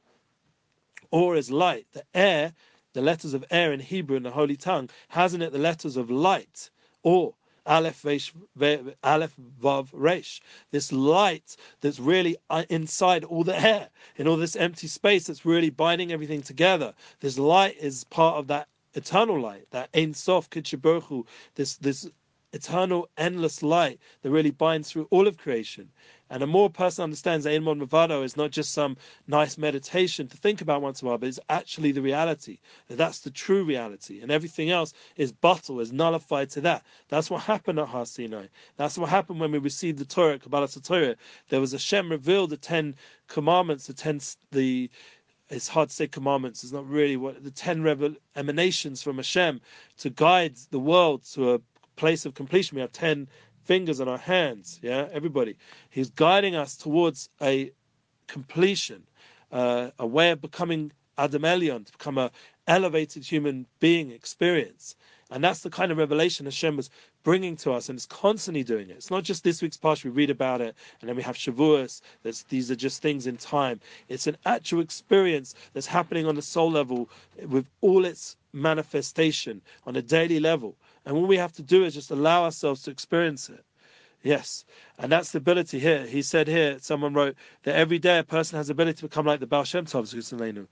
Or 1.11 1.35
is 1.35 1.49
light. 1.51 1.87
The 1.93 2.03
air, 2.13 2.53
the 2.93 3.01
letters 3.01 3.33
of 3.33 3.43
air 3.49 3.73
in 3.73 3.79
Hebrew 3.79 4.17
in 4.17 4.23
the 4.23 4.31
Holy 4.31 4.55
Tongue, 4.55 4.89
has 5.09 5.33
in 5.33 5.41
it 5.41 5.51
the 5.51 5.59
letters 5.59 5.97
of 5.97 6.11
light. 6.11 6.69
Or. 7.03 7.33
Aleph, 7.67 8.05
Aleph, 8.05 9.35
Vav, 9.59 9.89
Resh. 9.91 10.39
This 10.69 10.91
light 10.91 11.57
that's 11.81 11.99
really 11.99 12.37
uh, 12.51 12.63
inside 12.69 13.23
all 13.23 13.43
the 13.43 13.59
air, 13.59 13.89
in 14.17 14.27
all 14.27 14.37
this 14.37 14.55
empty 14.55 14.87
space 14.87 15.25
that's 15.25 15.45
really 15.45 15.71
binding 15.71 16.11
everything 16.11 16.43
together. 16.43 16.93
This 17.21 17.39
light 17.39 17.75
is 17.77 18.03
part 18.03 18.35
of 18.35 18.47
that 18.47 18.67
eternal 18.93 19.39
light, 19.39 19.65
that 19.71 19.89
Ein 19.95 20.13
Sof 20.13 20.49
Kitchiburchu, 20.51 21.25
this 21.55 21.77
this 21.77 22.07
eternal, 22.55 23.09
endless 23.17 23.61
light 23.61 23.99
that 24.21 24.31
really 24.31 24.49
binds 24.49 24.89
through 24.89 25.07
all 25.11 25.27
of 25.27 25.37
creation. 25.37 25.89
And 26.29 26.41
a 26.41 26.47
more 26.47 26.69
person 26.69 27.03
understands 27.03 27.43
that 27.43 27.51
Ilmon 27.51 27.79
Mavado 27.79 28.23
is 28.23 28.35
not 28.35 28.49
just 28.49 28.71
some 28.71 28.97
nice 29.27 29.57
meditation 29.57 30.27
to 30.29 30.37
think 30.37 30.61
about 30.61 30.81
once 30.81 31.01
in 31.01 31.07
a 31.07 31.09
while, 31.09 31.17
but 31.19 31.29
it's 31.29 31.39
actually 31.49 31.91
the 31.91 32.01
reality. 32.01 32.57
That 32.87 32.97
that's 32.97 33.19
the 33.19 33.29
true 33.29 33.63
reality. 33.63 34.21
And 34.21 34.31
everything 34.31 34.71
else 34.71 34.93
is 35.17 35.31
batel, 35.31 35.81
is 35.81 35.91
nullified 35.91 36.49
to 36.51 36.61
that. 36.61 36.83
That's 37.09 37.29
what 37.29 37.43
happened 37.43 37.77
at 37.77 37.89
Har 37.89 38.05
Sinai. 38.05 38.47
That's 38.77 38.97
what 38.97 39.09
happened 39.09 39.39
when 39.39 39.51
we 39.51 39.59
received 39.59 39.99
the 39.99 40.05
Torah, 40.05 40.39
Kabbalah 40.39 40.67
Torah. 40.67 41.15
There 41.49 41.61
was 41.61 41.73
a 41.73 41.79
Shem 41.79 42.09
revealed 42.09 42.49
the 42.51 42.57
Ten 42.57 42.95
Commandments, 43.27 43.85
the 43.85 43.93
ten, 43.93 44.19
the 44.51 44.89
it's 45.49 45.67
hard 45.67 45.89
to 45.89 45.95
say 45.95 46.07
commandments. 46.07 46.63
It's 46.63 46.73
not 46.73 46.89
really 46.89 47.17
what 47.17 47.43
the 47.43 47.51
ten 47.51 47.83
revel 47.83 48.15
emanations 48.35 49.03
from 49.03 49.17
Hashem 49.17 49.61
to 49.97 50.09
guide 50.09 50.55
the 50.71 50.79
world 50.79 51.23
to 51.33 51.53
a 51.53 51.61
place 51.95 52.25
of 52.25 52.33
completion. 52.33 52.75
We 52.75 52.81
have 52.81 52.91
ten 52.91 53.27
fingers 53.63 53.99
on 53.99 54.07
our 54.07 54.17
hands. 54.17 54.79
Yeah, 54.81 55.07
everybody. 55.11 55.57
He's 55.89 56.09
guiding 56.09 56.55
us 56.55 56.75
towards 56.75 57.29
a 57.41 57.71
completion, 58.27 59.03
uh, 59.51 59.89
a 59.99 60.07
way 60.07 60.31
of 60.31 60.41
becoming 60.41 60.91
Adam 61.17 61.43
Elion, 61.43 61.85
to 61.85 61.91
become 61.91 62.17
a 62.17 62.31
elevated 62.67 63.23
human 63.23 63.65
being 63.79 64.11
experience. 64.11 64.95
And 65.31 65.43
that's 65.43 65.61
the 65.61 65.71
kind 65.71 65.91
of 65.91 65.97
revelation 65.97 66.45
Hashem 66.45 66.77
was 66.77 66.89
bringing 67.23 67.55
to 67.57 67.71
us, 67.71 67.89
and 67.89 67.97
it's 67.97 68.05
constantly 68.05 68.63
doing 68.63 68.91
it. 68.91 68.97
It's 68.97 69.09
not 69.09 69.23
just 69.23 69.43
this 69.43 69.61
week's 69.61 69.77
parsha, 69.77 70.05
we 70.05 70.11
read 70.11 70.29
about 70.29 70.61
it, 70.61 70.75
and 71.01 71.09
then 71.09 71.15
we 71.15 71.23
have 71.23 71.35
Shavuos, 71.35 72.01
that's, 72.21 72.43
these 72.43 72.69
are 72.69 72.75
just 72.75 73.01
things 73.01 73.25
in 73.25 73.37
time. 73.37 73.79
It's 74.07 74.27
an 74.27 74.37
actual 74.45 74.81
experience 74.81 75.55
that's 75.73 75.87
happening 75.87 76.27
on 76.27 76.35
the 76.35 76.43
soul 76.43 76.69
level 76.69 77.09
with 77.47 77.65
all 77.81 78.05
its 78.05 78.37
manifestation 78.53 79.61
on 79.87 79.95
a 79.95 80.01
daily 80.01 80.39
level. 80.39 80.75
And 81.05 81.15
all 81.15 81.25
we 81.25 81.37
have 81.37 81.53
to 81.53 81.61
do 81.61 81.83
is 81.83 81.93
just 81.93 82.11
allow 82.11 82.43
ourselves 82.43 82.81
to 82.83 82.91
experience 82.91 83.49
it. 83.49 83.63
Yes. 84.23 84.65
And 84.97 85.11
that's 85.11 85.31
the 85.31 85.37
ability 85.37 85.79
here. 85.79 86.05
He 86.07 86.23
said 86.23 86.47
here, 86.47 86.77
someone 86.81 87.13
wrote 87.13 87.35
that 87.63 87.75
every 87.75 87.99
day 87.99 88.17
a 88.17 88.23
person 88.23 88.57
has 88.57 88.67
the 88.67 88.71
ability 88.71 88.97
to 88.97 89.03
become 89.03 89.25
like 89.25 89.39
the 89.39 89.45
Baal 89.45 89.63
Shem 89.63 89.85
Tov, 89.85 90.67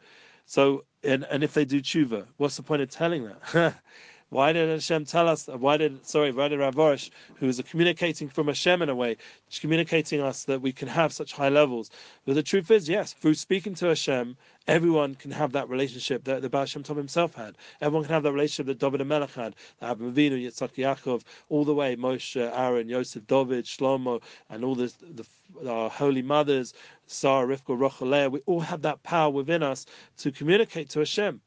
So, 0.46 0.86
and, 1.04 1.24
and 1.30 1.44
if 1.44 1.54
they 1.54 1.64
do 1.64 1.80
tshuva, 1.80 2.26
what's 2.38 2.58
the 2.58 2.64
point 2.64 2.82
of 2.82 2.90
telling 2.90 3.26
that? 3.26 3.76
Why 4.34 4.52
did 4.52 4.68
Hashem 4.68 5.06
tell 5.06 5.30
us? 5.30 5.46
Why 5.46 5.78
did 5.78 6.04
sorry? 6.08 6.32
Why 6.32 6.48
did 6.48 6.58
Rav 6.58 6.74
Arush, 6.74 7.12
who 7.36 7.48
is 7.48 7.62
communicating 7.70 8.28
from 8.28 8.48
Hashem 8.48 8.82
in 8.82 8.90
a 8.90 8.96
way, 8.96 9.18
communicating 9.62 10.22
us 10.22 10.46
that 10.46 10.60
we 10.60 10.72
can 10.72 10.88
have 10.88 11.14
such 11.14 11.34
high 11.34 11.50
levels? 11.50 11.92
But 12.26 12.34
the 12.34 12.42
truth 12.42 12.72
is, 12.72 12.90
yes, 12.90 13.14
through 13.14 13.36
speaking 13.36 13.76
to 13.76 13.86
Hashem, 13.90 14.36
everyone 14.68 15.14
can 15.14 15.30
have 15.30 15.52
that 15.52 15.70
relationship 15.70 16.24
that 16.24 16.42
the 16.42 16.50
Baal 16.50 16.66
Shem 16.66 16.82
Tov 16.82 16.98
himself 16.98 17.36
had. 17.36 17.60
Everyone 17.80 18.06
can 18.06 18.14
have 18.16 18.24
that 18.24 18.32
relationship 18.32 18.66
that 18.66 18.80
David 18.80 19.06
Melech 19.06 19.36
had, 19.36 19.54
that 19.80 20.00
Avinu, 20.00 20.44
Yitzchak 20.44 20.74
Yaakov, 20.78 21.22
all 21.50 21.64
the 21.64 21.76
way 21.76 21.96
Moshe, 21.96 22.36
Aaron, 22.36 22.90
Yosef, 22.90 23.28
David, 23.28 23.66
Shlomo, 23.66 24.20
and 24.50 24.66
all 24.66 24.74
this, 24.74 24.94
the 24.94 25.28
our 25.70 25.92
holy 25.92 26.24
mothers, 26.24 26.74
Sarah, 27.06 27.46
Rivka, 27.46 27.80
Rachel, 27.80 28.32
We 28.32 28.40
all 28.48 28.62
have 28.62 28.82
that 28.82 29.04
power 29.04 29.30
within 29.30 29.62
us 29.62 29.86
to 30.18 30.32
communicate 30.32 30.90
to 30.90 31.00
Hashem. 31.00 31.40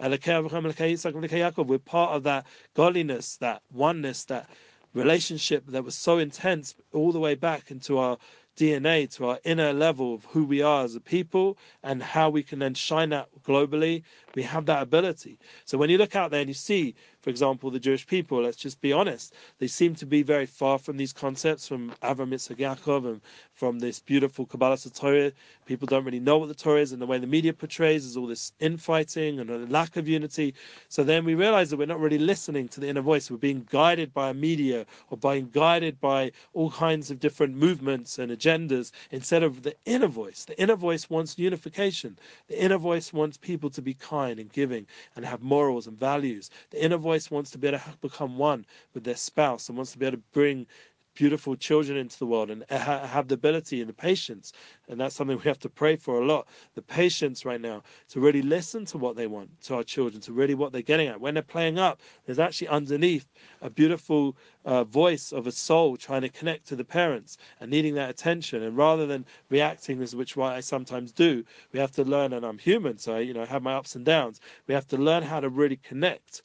We're 0.00 1.78
part 1.78 2.16
of 2.16 2.22
that 2.24 2.46
godliness, 2.74 3.36
that 3.36 3.62
oneness, 3.72 4.24
that 4.24 4.50
relationship 4.92 5.66
that 5.68 5.84
was 5.84 5.94
so 5.94 6.18
intense 6.18 6.74
all 6.92 7.12
the 7.12 7.20
way 7.20 7.34
back 7.34 7.70
into 7.70 7.98
our 7.98 8.18
DNA, 8.56 9.12
to 9.16 9.26
our 9.26 9.38
inner 9.44 9.72
level 9.72 10.14
of 10.14 10.24
who 10.26 10.44
we 10.44 10.62
are 10.62 10.84
as 10.84 10.94
a 10.94 11.00
people 11.00 11.58
and 11.82 12.02
how 12.02 12.30
we 12.30 12.42
can 12.42 12.60
then 12.60 12.74
shine 12.74 13.12
out 13.12 13.28
globally. 13.42 14.02
We 14.34 14.42
have 14.42 14.66
that 14.66 14.82
ability. 14.82 15.38
So 15.64 15.78
when 15.78 15.90
you 15.90 15.98
look 15.98 16.16
out 16.16 16.30
there 16.30 16.40
and 16.40 16.48
you 16.48 16.54
see 16.54 16.94
for 17.24 17.30
example, 17.30 17.70
the 17.70 17.80
Jewish 17.80 18.06
people, 18.06 18.42
let's 18.42 18.58
just 18.58 18.82
be 18.82 18.92
honest, 18.92 19.32
they 19.58 19.66
seem 19.66 19.94
to 19.94 20.04
be 20.04 20.22
very 20.22 20.44
far 20.44 20.78
from 20.78 20.98
these 20.98 21.14
concepts 21.14 21.66
from 21.66 21.92
Avram 22.02 22.34
Yitzchak 22.34 22.58
Yaakov 22.58 23.08
and 23.08 23.22
from 23.54 23.78
this 23.78 23.98
beautiful 23.98 24.44
Kabbalah 24.44 24.76
Torah. 24.76 25.32
People 25.64 25.86
don't 25.86 26.04
really 26.04 26.20
know 26.20 26.36
what 26.36 26.48
the 26.48 26.54
Torah 26.54 26.82
is, 26.82 26.92
and 26.92 27.00
the 27.00 27.06
way 27.06 27.16
the 27.16 27.26
media 27.26 27.54
portrays 27.54 28.04
is 28.04 28.18
all 28.18 28.26
this 28.26 28.52
infighting 28.60 29.40
and 29.40 29.48
a 29.48 29.56
lack 29.72 29.96
of 29.96 30.06
unity. 30.06 30.52
So 30.90 31.02
then 31.02 31.24
we 31.24 31.34
realize 31.34 31.70
that 31.70 31.78
we're 31.78 31.86
not 31.86 31.98
really 31.98 32.18
listening 32.18 32.68
to 32.68 32.80
the 32.80 32.88
inner 32.88 33.00
voice. 33.00 33.30
We're 33.30 33.38
being 33.38 33.66
guided 33.70 34.12
by 34.12 34.28
a 34.28 34.34
media 34.34 34.84
or 35.08 35.16
being 35.16 35.48
guided 35.48 35.98
by 35.98 36.30
all 36.52 36.70
kinds 36.70 37.10
of 37.10 37.20
different 37.20 37.56
movements 37.56 38.18
and 38.18 38.30
agendas 38.30 38.92
instead 39.10 39.42
of 39.42 39.62
the 39.62 39.74
inner 39.86 40.08
voice. 40.08 40.44
The 40.44 40.60
inner 40.60 40.76
voice 40.76 41.08
wants 41.08 41.38
unification. 41.38 42.18
The 42.48 42.62
inner 42.62 42.76
voice 42.76 43.14
wants 43.14 43.38
people 43.38 43.70
to 43.70 43.80
be 43.80 43.94
kind 43.94 44.23
and 44.30 44.52
giving 44.52 44.86
and 45.16 45.24
have 45.24 45.42
morals 45.42 45.86
and 45.86 45.98
values. 45.98 46.50
The 46.70 46.84
inner 46.84 46.96
voice 46.96 47.30
wants 47.30 47.50
to 47.52 47.58
be 47.58 47.68
able 47.68 47.78
to 47.78 47.96
become 48.00 48.38
one 48.38 48.66
with 48.92 49.04
their 49.04 49.16
spouse 49.16 49.68
and 49.68 49.76
wants 49.76 49.92
to 49.92 49.98
be 49.98 50.06
able 50.06 50.18
to 50.18 50.22
bring 50.32 50.66
beautiful 51.14 51.56
children 51.56 51.96
into 51.96 52.18
the 52.18 52.26
world 52.26 52.50
and 52.50 52.64
have 52.70 53.28
the 53.28 53.34
ability 53.34 53.80
and 53.80 53.88
the 53.88 53.94
patience. 53.94 54.52
And 54.88 55.00
that's 55.00 55.14
something 55.14 55.36
we 55.44 55.44
have 55.44 55.58
to 55.60 55.68
pray 55.68 55.96
for 55.96 56.20
a 56.20 56.26
lot. 56.26 56.48
The 56.74 56.82
patience 56.82 57.44
right 57.44 57.60
now 57.60 57.82
to 58.10 58.20
really 58.20 58.42
listen 58.42 58.84
to 58.86 58.98
what 58.98 59.16
they 59.16 59.26
want 59.26 59.60
to 59.62 59.76
our 59.76 59.82
children, 59.82 60.20
to 60.22 60.32
really 60.32 60.54
what 60.54 60.72
they're 60.72 60.82
getting 60.82 61.08
at. 61.08 61.20
When 61.20 61.34
they're 61.34 61.42
playing 61.42 61.78
up, 61.78 62.00
there's 62.26 62.38
actually 62.38 62.68
underneath 62.68 63.26
a 63.62 63.70
beautiful 63.70 64.36
uh, 64.64 64.84
voice 64.84 65.32
of 65.32 65.46
a 65.46 65.52
soul 65.52 65.96
trying 65.96 66.22
to 66.22 66.28
connect 66.28 66.66
to 66.68 66.76
the 66.76 66.84
parents 66.84 67.38
and 67.60 67.70
needing 67.70 67.94
that 67.94 68.10
attention. 68.10 68.62
And 68.62 68.76
rather 68.76 69.06
than 69.06 69.24
reacting, 69.50 70.02
as 70.02 70.16
which 70.16 70.36
why 70.36 70.56
I 70.56 70.60
sometimes 70.60 71.12
do, 71.12 71.44
we 71.72 71.80
have 71.80 71.92
to 71.92 72.04
learn. 72.04 72.32
And 72.32 72.44
I'm 72.44 72.58
human, 72.58 72.98
so 72.98 73.16
I, 73.16 73.20
you 73.20 73.34
know, 73.34 73.44
have 73.44 73.62
my 73.62 73.74
ups 73.74 73.94
and 73.94 74.04
downs. 74.04 74.40
We 74.66 74.74
have 74.74 74.88
to 74.88 74.96
learn 74.96 75.22
how 75.22 75.40
to 75.40 75.48
really 75.48 75.76
connect 75.76 76.42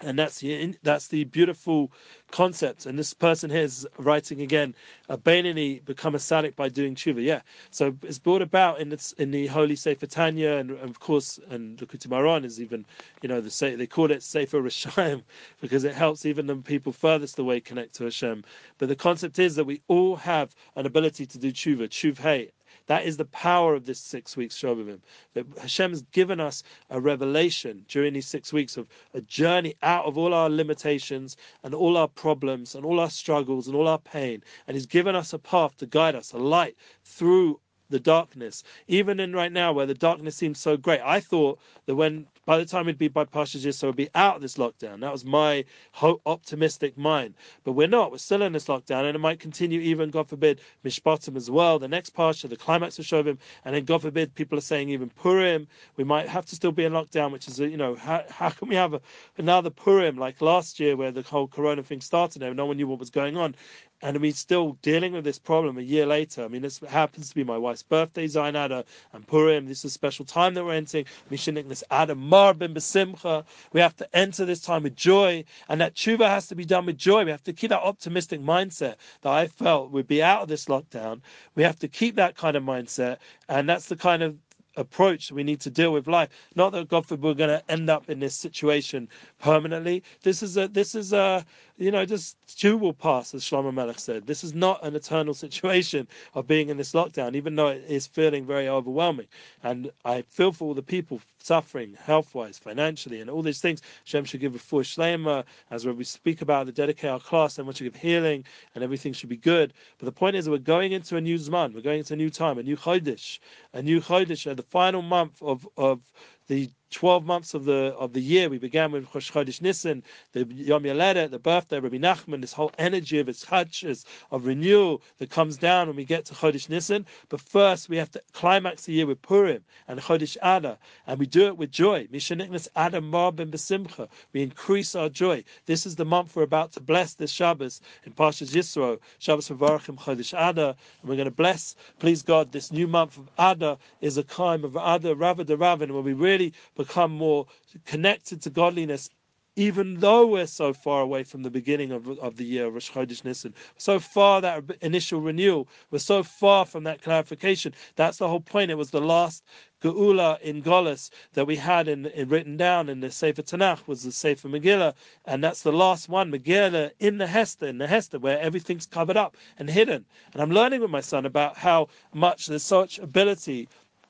and 0.00 0.18
that's 0.18 0.40
the 0.40 0.76
that's 0.82 1.08
the 1.08 1.24
beautiful 1.24 1.90
concept. 2.30 2.86
And 2.86 2.98
this 2.98 3.14
person 3.14 3.50
here 3.50 3.62
is 3.62 3.86
writing 3.98 4.42
again, 4.42 4.74
a 5.08 5.16
Beinoni 5.16 5.84
become 5.84 6.14
a 6.14 6.18
Tzaddik 6.18 6.54
by 6.54 6.68
doing 6.68 6.94
tshuva. 6.94 7.22
Yeah, 7.22 7.40
so 7.70 7.96
it's 8.02 8.18
brought 8.18 8.42
about 8.42 8.80
in 8.80 8.90
the 8.90 9.14
in 9.18 9.30
the 9.30 9.46
Holy 9.46 9.76
Sefer 9.76 10.06
Tanya, 10.06 10.52
and, 10.52 10.70
and 10.70 10.90
of 10.90 11.00
course, 11.00 11.40
and 11.48 11.78
Likutei 11.78 12.08
Moharan 12.08 12.44
is 12.44 12.60
even, 12.60 12.84
you 13.22 13.28
know, 13.28 13.40
the 13.40 13.76
they 13.76 13.86
call 13.86 14.10
it 14.10 14.22
Sefer 14.22 14.60
Rishayim 14.60 15.22
because 15.60 15.84
it 15.84 15.94
helps 15.94 16.26
even 16.26 16.46
the 16.46 16.56
people 16.56 16.92
furthest 16.92 17.38
away 17.38 17.60
connect 17.60 17.94
to 17.94 18.04
Hashem. 18.04 18.44
But 18.78 18.88
the 18.88 18.96
concept 18.96 19.38
is 19.38 19.56
that 19.56 19.64
we 19.64 19.80
all 19.88 20.16
have 20.16 20.54
an 20.74 20.86
ability 20.86 21.26
to 21.26 21.38
do 21.38 21.52
tshuva, 21.52 21.88
tshuva, 21.88 22.50
that 22.86 23.04
is 23.04 23.16
the 23.16 23.24
power 23.26 23.74
of 23.74 23.84
this 23.84 24.00
six 24.00 24.36
weeks 24.36 24.56
Shovavim. 24.56 25.00
That 25.34 25.46
Hashem 25.60 25.90
has 25.90 26.02
given 26.02 26.40
us 26.40 26.62
a 26.90 27.00
revelation 27.00 27.84
during 27.88 28.14
these 28.14 28.26
six 28.26 28.52
weeks 28.52 28.76
of 28.76 28.88
a 29.14 29.20
journey 29.20 29.74
out 29.82 30.04
of 30.04 30.16
all 30.16 30.32
our 30.32 30.48
limitations 30.48 31.36
and 31.62 31.74
all 31.74 31.96
our 31.96 32.08
problems 32.08 32.74
and 32.74 32.84
all 32.84 33.00
our 33.00 33.10
struggles 33.10 33.66
and 33.66 33.76
all 33.76 33.88
our 33.88 33.98
pain. 33.98 34.42
And 34.66 34.76
He's 34.76 34.86
given 34.86 35.16
us 35.16 35.32
a 35.32 35.38
path 35.38 35.76
to 35.78 35.86
guide 35.86 36.14
us, 36.14 36.32
a 36.32 36.38
light 36.38 36.76
through 37.04 37.60
the 37.90 38.00
darkness. 38.00 38.62
Even 38.88 39.20
in 39.20 39.32
right 39.34 39.52
now 39.52 39.72
where 39.72 39.86
the 39.86 39.94
darkness 39.94 40.36
seems 40.36 40.60
so 40.60 40.76
great, 40.76 41.00
I 41.04 41.20
thought 41.20 41.58
that 41.86 41.94
when 41.94 42.26
by 42.46 42.58
the 42.58 42.64
time 42.64 42.86
we'd 42.86 42.96
be 42.96 43.08
by 43.08 43.24
Pasha 43.24 43.72
so 43.72 43.88
we'd 43.88 43.96
be 43.96 44.08
out 44.14 44.36
of 44.36 44.42
this 44.42 44.56
lockdown. 44.56 45.00
That 45.00 45.12
was 45.12 45.24
my 45.24 45.64
ho- 45.92 46.20
optimistic 46.26 46.96
mind. 46.96 47.34
But 47.64 47.72
we're 47.72 47.88
not. 47.88 48.12
We're 48.12 48.18
still 48.18 48.42
in 48.42 48.52
this 48.52 48.66
lockdown, 48.66 49.04
and 49.04 49.16
it 49.16 49.18
might 49.18 49.40
continue 49.40 49.80
even, 49.80 50.10
God 50.10 50.28
forbid, 50.28 50.60
Mishpatim 50.84 51.36
as 51.36 51.50
well. 51.50 51.78
The 51.80 51.88
next 51.88 52.14
Parsha, 52.14 52.48
the 52.48 52.56
climax 52.56 52.98
of 53.00 53.04
Shovim, 53.04 53.38
and 53.64 53.74
then 53.74 53.84
God 53.84 54.02
forbid, 54.02 54.34
people 54.34 54.56
are 54.56 54.62
saying 54.62 54.90
even 54.90 55.10
Purim. 55.10 55.66
We 55.96 56.04
might 56.04 56.28
have 56.28 56.46
to 56.46 56.54
still 56.56 56.72
be 56.72 56.84
in 56.84 56.92
lockdown, 56.92 57.32
which 57.32 57.48
is, 57.48 57.60
uh, 57.60 57.64
you 57.64 57.76
know, 57.76 57.96
how, 57.96 58.22
how 58.30 58.50
can 58.50 58.68
we 58.68 58.76
have 58.76 58.94
a, 58.94 59.00
another 59.38 59.70
Purim 59.70 60.16
like 60.16 60.40
last 60.40 60.78
year 60.78 60.96
where 60.96 61.10
the 61.10 61.22
whole 61.22 61.48
Corona 61.48 61.82
thing 61.82 62.00
started 62.00 62.42
and 62.42 62.56
no 62.56 62.66
one 62.66 62.76
knew 62.76 62.86
what 62.86 63.00
was 63.00 63.10
going 63.10 63.36
on? 63.36 63.56
And 64.02 64.20
we're 64.20 64.32
still 64.32 64.72
dealing 64.82 65.14
with 65.14 65.24
this 65.24 65.38
problem 65.38 65.78
a 65.78 65.82
year 65.82 66.04
later. 66.04 66.44
I 66.44 66.48
mean, 66.48 66.62
this 66.62 66.78
happens 66.80 67.30
to 67.30 67.34
be 67.34 67.44
my 67.44 67.56
wife's 67.56 67.82
birthday, 67.82 68.26
Zainada, 68.26 68.84
and 69.12 69.26
Purim. 69.26 69.66
This 69.66 69.78
is 69.78 69.84
a 69.86 69.90
special 69.90 70.24
time 70.24 70.52
that 70.54 70.64
we're 70.64 70.74
entering. 70.74 71.06
this 71.30 71.84
Adar 71.90 72.14
Marbin 72.14 72.74
Besimcha. 72.74 73.44
We 73.72 73.80
have 73.80 73.96
to 73.96 74.16
enter 74.16 74.44
this 74.44 74.60
time 74.60 74.82
with 74.82 74.96
joy, 74.96 75.44
and 75.68 75.80
that 75.80 75.94
tshuva 75.94 76.28
has 76.28 76.46
to 76.48 76.54
be 76.54 76.64
done 76.64 76.84
with 76.86 76.98
joy. 76.98 77.24
We 77.24 77.30
have 77.30 77.44
to 77.44 77.52
keep 77.52 77.70
that 77.70 77.82
optimistic 77.82 78.40
mindset 78.40 78.96
that 79.22 79.32
I 79.32 79.46
felt 79.46 79.90
we'd 79.90 80.06
be 80.06 80.22
out 80.22 80.42
of 80.42 80.48
this 80.48 80.66
lockdown. 80.66 81.20
We 81.54 81.62
have 81.62 81.78
to 81.78 81.88
keep 81.88 82.16
that 82.16 82.36
kind 82.36 82.56
of 82.56 82.62
mindset, 82.62 83.16
and 83.48 83.68
that's 83.68 83.86
the 83.86 83.96
kind 83.96 84.22
of 84.22 84.36
approach 84.76 85.32
we 85.32 85.42
need 85.42 85.60
to 85.60 85.70
deal 85.70 85.92
with 85.92 86.06
life. 86.06 86.28
Not 86.54 86.72
that 86.72 86.88
God 86.88 87.06
forbid 87.06 87.24
we're 87.24 87.34
going 87.34 87.50
to 87.50 87.70
end 87.70 87.90
up 87.90 88.08
in 88.10 88.20
this 88.20 88.34
situation 88.34 89.08
permanently. 89.38 90.02
This 90.22 90.42
is 90.42 90.56
a 90.56 90.68
this 90.68 90.94
is 90.94 91.12
a 91.12 91.44
you 91.76 91.90
know 91.90 92.04
just 92.04 92.36
too 92.58 92.76
will 92.76 92.92
pass, 92.92 93.34
as 93.34 93.42
Shlomo 93.42 93.72
Melech 93.72 93.98
said. 93.98 94.26
This 94.26 94.44
is 94.44 94.54
not 94.54 94.84
an 94.84 94.96
eternal 94.96 95.34
situation 95.44 96.08
of 96.34 96.46
being 96.46 96.68
in 96.68 96.76
this 96.76 96.92
lockdown, 96.92 97.34
even 97.34 97.56
though 97.56 97.68
it 97.68 97.84
is 97.88 98.06
feeling 98.06 98.46
very 98.46 98.68
overwhelming. 98.68 99.26
And 99.62 99.90
I 100.04 100.22
feel 100.22 100.52
for 100.52 100.64
all 100.68 100.74
the 100.74 100.82
people 100.82 101.20
suffering 101.38 101.96
health 102.02 102.34
wise, 102.34 102.58
financially, 102.58 103.20
and 103.20 103.30
all 103.30 103.42
these 103.42 103.60
things. 103.60 103.80
Shem 104.04 104.24
should 104.24 104.40
give 104.40 104.54
a 104.54 104.58
full 104.58 104.80
shlema 104.80 105.44
as 105.70 105.86
we 105.86 106.04
speak 106.04 106.42
about 106.42 106.66
the 106.66 106.72
dedicate 106.72 107.10
our 107.10 107.20
class, 107.20 107.58
and 107.58 107.66
we 107.66 107.74
should 107.74 107.84
give 107.84 107.94
healing 107.96 108.44
and 108.74 108.82
everything 108.82 109.12
should 109.12 109.28
be 109.28 109.36
good. 109.36 109.72
But 109.98 110.06
the 110.06 110.12
point 110.12 110.36
is 110.36 110.48
we're 110.48 110.58
going 110.58 110.92
into 110.92 111.16
a 111.16 111.20
new 111.20 111.36
Zman, 111.38 111.72
we're 111.74 111.80
going 111.82 112.00
into 112.00 112.14
a 112.14 112.16
new 112.16 112.30
time, 112.30 112.58
a 112.58 112.62
new 112.62 112.76
Chodesh, 112.76 113.38
a 113.72 113.82
new 113.82 114.00
Chodesh, 114.00 114.50
uh, 114.50 114.54
the 114.54 114.62
final 114.62 115.02
month 115.02 115.40
of, 115.42 115.68
of 115.76 116.00
the 116.48 116.70
12 116.90 117.24
months 117.24 117.52
of 117.54 117.64
the 117.64 117.94
of 117.98 118.12
the 118.12 118.20
year. 118.20 118.48
We 118.48 118.58
began 118.58 118.92
with 118.92 119.12
Rosh 119.14 119.30
Chodesh 119.30 119.60
Nisan, 119.60 120.02
the 120.32 120.46
Yom 120.46 120.84
Yaledet, 120.84 121.30
the 121.30 121.38
birthday 121.38 121.78
of 121.78 121.84
Rabbi 121.84 121.96
Nachman, 121.96 122.40
this 122.40 122.52
whole 122.52 122.70
energy 122.78 123.18
of 123.18 123.28
its 123.28 123.44
chachas, 123.44 124.04
of 124.30 124.46
renewal 124.46 125.02
that 125.18 125.30
comes 125.30 125.56
down 125.56 125.88
when 125.88 125.96
we 125.96 126.04
get 126.04 126.24
to 126.26 126.34
Chodesh 126.34 126.68
Nisan. 126.68 127.04
But 127.28 127.40
first, 127.40 127.88
we 127.88 127.96
have 127.96 128.10
to 128.12 128.22
climax 128.32 128.84
the 128.84 128.92
year 128.92 129.06
with 129.06 129.20
Purim 129.20 129.64
and 129.88 130.00
Chodesh 130.00 130.36
Adar, 130.42 130.78
and 131.06 131.18
we 131.18 131.26
do 131.26 131.46
it 131.46 131.56
with 131.56 131.72
joy. 131.72 132.06
Mishenichnas 132.06 132.68
Adar 132.76 133.00
Marbin 133.00 133.50
Besimcha. 133.50 134.08
We 134.32 134.42
increase 134.42 134.94
our 134.94 135.08
joy. 135.08 135.42
This 135.66 135.86
is 135.86 135.96
the 135.96 136.04
month 136.04 136.36
we're 136.36 136.44
about 136.44 136.72
to 136.72 136.80
bless 136.80 137.14
this 137.14 137.32
Shabbos 137.32 137.80
in 138.04 138.12
Parshas 138.12 138.54
Yisro, 138.54 138.98
Shabbos 139.18 139.48
Mevarchim 139.48 139.98
Chodesh 139.98 140.32
Adar, 140.32 140.76
and 141.00 141.10
we're 141.10 141.16
going 141.16 141.24
to 141.26 141.30
bless, 141.30 141.74
please 141.98 142.22
God, 142.22 142.52
this 142.52 142.70
new 142.70 142.86
month 142.86 143.18
of 143.18 143.28
Adar 143.38 143.76
is 144.00 144.16
a 144.16 144.22
time 144.22 144.64
of 144.64 144.76
Adar 144.76 145.14
Ravad 145.14 145.50
Ravin, 145.58 145.92
where 145.92 146.02
we 146.02 146.12
really 146.12 146.35
become 146.76 147.12
more 147.12 147.46
connected 147.84 148.42
to 148.42 148.50
godliness 148.50 149.10
even 149.58 149.94
though 150.00 150.26
we're 150.26 150.46
so 150.46 150.74
far 150.74 151.00
away 151.00 151.22
from 151.22 151.42
the 151.42 151.50
beginning 151.50 151.90
of, 151.90 152.06
of 152.18 152.36
the 152.36 152.44
year, 152.44 152.68
Rosh 152.68 152.90
Chodesh 152.90 153.24
Nisan, 153.24 153.54
so 153.78 153.98
far 153.98 154.42
that 154.42 154.62
initial 154.82 155.22
renewal, 155.22 155.66
we're 155.90 155.98
so 155.98 156.22
far 156.22 156.66
from 156.66 156.84
that 156.84 157.00
clarification. 157.00 157.72
That's 157.96 158.18
the 158.18 158.28
whole 158.28 158.40
point. 158.40 158.70
It 158.70 158.74
was 158.74 158.90
the 158.90 159.00
last 159.00 159.44
Geula 159.82 160.38
in 160.42 160.62
Golis 160.62 161.10
that 161.32 161.46
we 161.46 161.56
had 161.56 161.88
in, 161.88 162.04
in, 162.06 162.28
written 162.28 162.58
down 162.58 162.90
in 162.90 163.00
the 163.00 163.10
Sefer 163.10 163.42
Tanakh 163.42 163.86
was 163.86 164.02
the 164.02 164.12
Sefer 164.12 164.48
Megillah, 164.48 164.92
and 165.24 165.42
that's 165.42 165.62
the 165.62 165.72
last 165.72 166.10
one, 166.10 166.30
Megillah 166.30 166.90
in 166.98 167.16
the 167.16 167.26
Hester, 167.26 167.66
in 167.66 167.78
the 167.78 167.86
Hester, 167.86 168.18
where 168.18 168.38
everything's 168.38 168.86
covered 168.86 169.16
up 169.16 169.38
and 169.58 169.70
hidden. 169.70 170.04
And 170.34 170.42
I'm 170.42 170.50
learning 170.50 170.82
with 170.82 170.90
my 170.90 171.00
son 171.00 171.24
about 171.24 171.56
how 171.56 171.88
much 172.12 172.46
there's 172.46 172.62
such 172.62 172.98
ability 172.98 173.68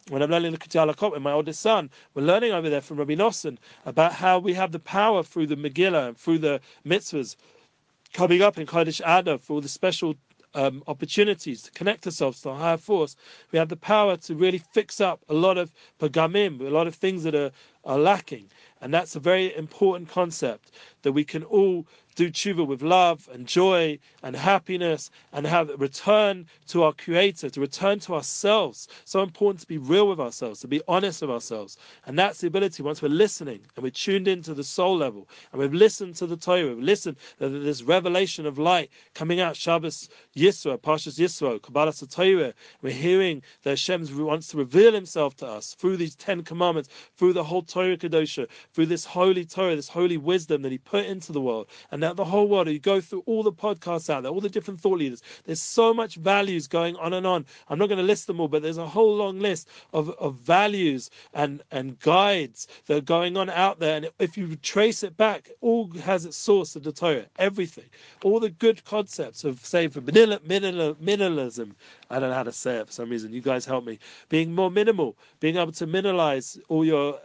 when 0.09 0.23
I'm 0.23 0.31
learning 0.31 0.53
Likutei 0.53 0.95
Halakot 0.95 1.13
with 1.13 1.23
my 1.23 1.33
oldest 1.33 1.61
son, 1.61 1.91
we're 2.15 2.23
learning 2.23 2.53
over 2.53 2.71
there 2.71 2.81
from 2.81 2.99
Rabbi 2.99 3.15
Nosson 3.15 3.59
about 3.85 4.13
how 4.13 4.39
we 4.39 4.55
have 4.55 4.71
the 4.71 4.79
power 4.79 5.25
through 5.25 5.49
the 5.49 5.57
Megillah 5.57 6.09
and 6.09 6.17
through 6.17 6.39
the 6.39 6.61
mitzvahs 6.87 7.35
coming 8.13 8.41
up 8.41 8.57
in 8.57 8.67
Chodesh 8.69 9.01
Adar 9.05 9.39
for 9.39 9.55
all 9.55 9.61
the 9.61 9.69
special 9.69 10.15
um, 10.55 10.85
opportunities 10.87 11.61
to 11.63 11.73
connect 11.73 12.07
ourselves 12.07 12.41
to 12.43 12.51
a 12.51 12.55
higher 12.55 12.77
force. 12.77 13.17
We 13.51 13.59
have 13.59 13.69
the 13.69 13.77
power 13.77 14.17
to 14.19 14.35
really 14.37 14.63
fix 14.73 15.01
up 15.01 15.25
a 15.29 15.35
lot 15.35 15.59
of 15.59 15.73
pagamim, 16.01 16.61
a 16.61 16.71
lot 16.71 16.87
of 16.87 16.95
things 16.95 17.25
that 17.25 17.35
are, 17.35 17.51
are 17.85 17.99
lacking. 17.99 18.49
And 18.81 18.95
that's 18.95 19.17
a 19.17 19.21
very 19.21 19.55
important 19.57 20.09
concept 20.09 20.71
that 21.03 21.13
we 21.13 21.25
can 21.25 21.43
all 21.43 21.85
do 22.17 22.31
tshuva 22.31 22.67
with 22.67 22.83
love 22.83 23.29
and 23.33 23.47
joy 23.47 23.99
and 24.23 24.35
happiness 24.35 25.11
and 25.33 25.47
have 25.47 25.71
return 25.79 26.47
to 26.67 26.83
our 26.83 26.93
creator, 26.93 27.49
to 27.51 27.61
return 27.61 28.01
to 28.01 28.15
ourselves. 28.15 28.89
So 29.05 29.23
important 29.23 29.61
to 29.61 29.67
be 29.67 29.79
real 29.79 30.09
with 30.09 30.19
ourselves, 30.19 30.61
to 30.61 30.69
be 30.69 30.81
honest 30.89 31.21
with 31.21 31.31
ourselves. 31.31 31.77
And 32.07 32.19
that's 32.19 32.41
the 32.41 32.47
ability 32.47 32.83
once 32.83 33.03
we're 33.03 33.09
listening 33.09 33.61
and 33.77 33.83
we're 33.83 33.91
tuned 33.91 34.29
into 34.29 34.55
the 34.55 34.65
soul 34.65 34.97
level 34.97 35.29
and 35.53 35.61
we've 35.61 35.75
listened 35.75 36.17
to 36.17 36.27
the 36.27 36.37
Torah, 36.37 36.75
we've 36.75 36.79
listened 36.79 37.19
to 37.39 37.49
this 37.49 37.83
revelation 37.83 38.47
of 38.47 38.59
light 38.59 38.91
coming 39.15 39.41
out 39.41 39.55
Shabbos 39.55 40.09
Yisro, 40.35 40.79
Parshas 40.79 41.19
Yisro, 41.19 41.61
Kabbalah 41.61 41.93
Torah. 41.93 42.55
We're 42.81 42.93
hearing 42.93 43.43
that 43.63 43.71
Hashem 43.71 44.07
wants 44.25 44.49
to 44.49 44.57
reveal 44.57 44.95
himself 44.95 45.37
to 45.37 45.47
us 45.47 45.75
through 45.75 45.99
these 45.99 46.15
Ten 46.15 46.43
Commandments, 46.43 46.89
through 47.17 47.35
the 47.35 47.45
whole 47.45 47.63
Torah 47.63 47.97
Kedosha, 47.97 48.49
through 48.73 48.87
this 48.87 49.05
holy 49.05 49.45
Torah, 49.45 49.77
this 49.77 49.89
holy 49.89 50.17
wisdom 50.17 50.63
that 50.63 50.73
he 50.73 50.79
put 50.79 51.05
into 51.05 51.33
the 51.33 51.41
world. 51.41 51.69
And 51.91 52.03
the 52.15 52.25
whole 52.25 52.47
world. 52.47 52.69
You 52.69 52.79
go 52.79 53.01
through 53.01 53.25
all 53.27 53.43
the 53.43 53.53
podcasts 53.53 54.09
out 54.09 54.23
there, 54.23 54.31
all 54.31 54.41
the 54.41 54.49
different 54.49 54.81
thought 54.81 54.99
leaders. 54.99 55.23
There's 55.45 55.61
so 55.61 55.93
much 55.93 56.17
values 56.17 56.69
going 56.69 56.95
on 56.97 57.13
and 57.13 57.27
on. 57.27 57.47
I'm 57.69 57.79
not 57.79 57.89
going 57.89 57.99
to 57.99 58.05
list 58.05 58.27
them 58.27 58.41
all, 58.41 58.49
but 58.49 58.63
there's 58.63 58.79
a 58.79 58.87
whole 58.87 59.17
long 59.17 59.41
list 59.41 59.69
of, 59.93 60.11
of 60.11 60.37
values 60.37 61.11
and, 61.35 61.63
and 61.71 61.99
guides 61.99 62.69
that 62.87 62.97
are 62.97 63.01
going 63.01 63.37
on 63.37 63.51
out 63.51 63.81
there. 63.81 63.97
And 63.97 64.11
if 64.19 64.37
you 64.37 64.55
trace 64.57 65.03
it 65.03 65.17
back, 65.17 65.51
all 65.61 65.91
has 66.05 66.25
its 66.25 66.37
source 66.37 66.77
in 66.77 66.83
the 66.83 66.93
Torah, 66.93 67.27
everything. 67.39 67.87
All 68.23 68.39
the 68.41 68.51
good 68.51 68.85
concepts 68.85 69.45
of, 69.45 69.65
say, 69.65 69.89
for 69.89 70.01
minimalism. 70.01 71.73
I 72.11 72.19
don't 72.19 72.31
know 72.31 72.37
how 72.37 72.43
to 72.43 72.53
say 72.53 72.77
it 72.77 72.87
for 72.87 72.93
some 72.93 73.11
reason. 73.11 73.33
You 73.33 73.41
guys 73.41 73.65
help 73.65 73.85
me. 73.85 73.99
Being 74.29 74.55
more 74.55 74.71
minimal, 74.71 75.17
being 75.41 75.57
able 75.57 75.73
to 75.73 75.87
minimize 75.87 76.59
all 76.69 76.85
your 76.85 77.19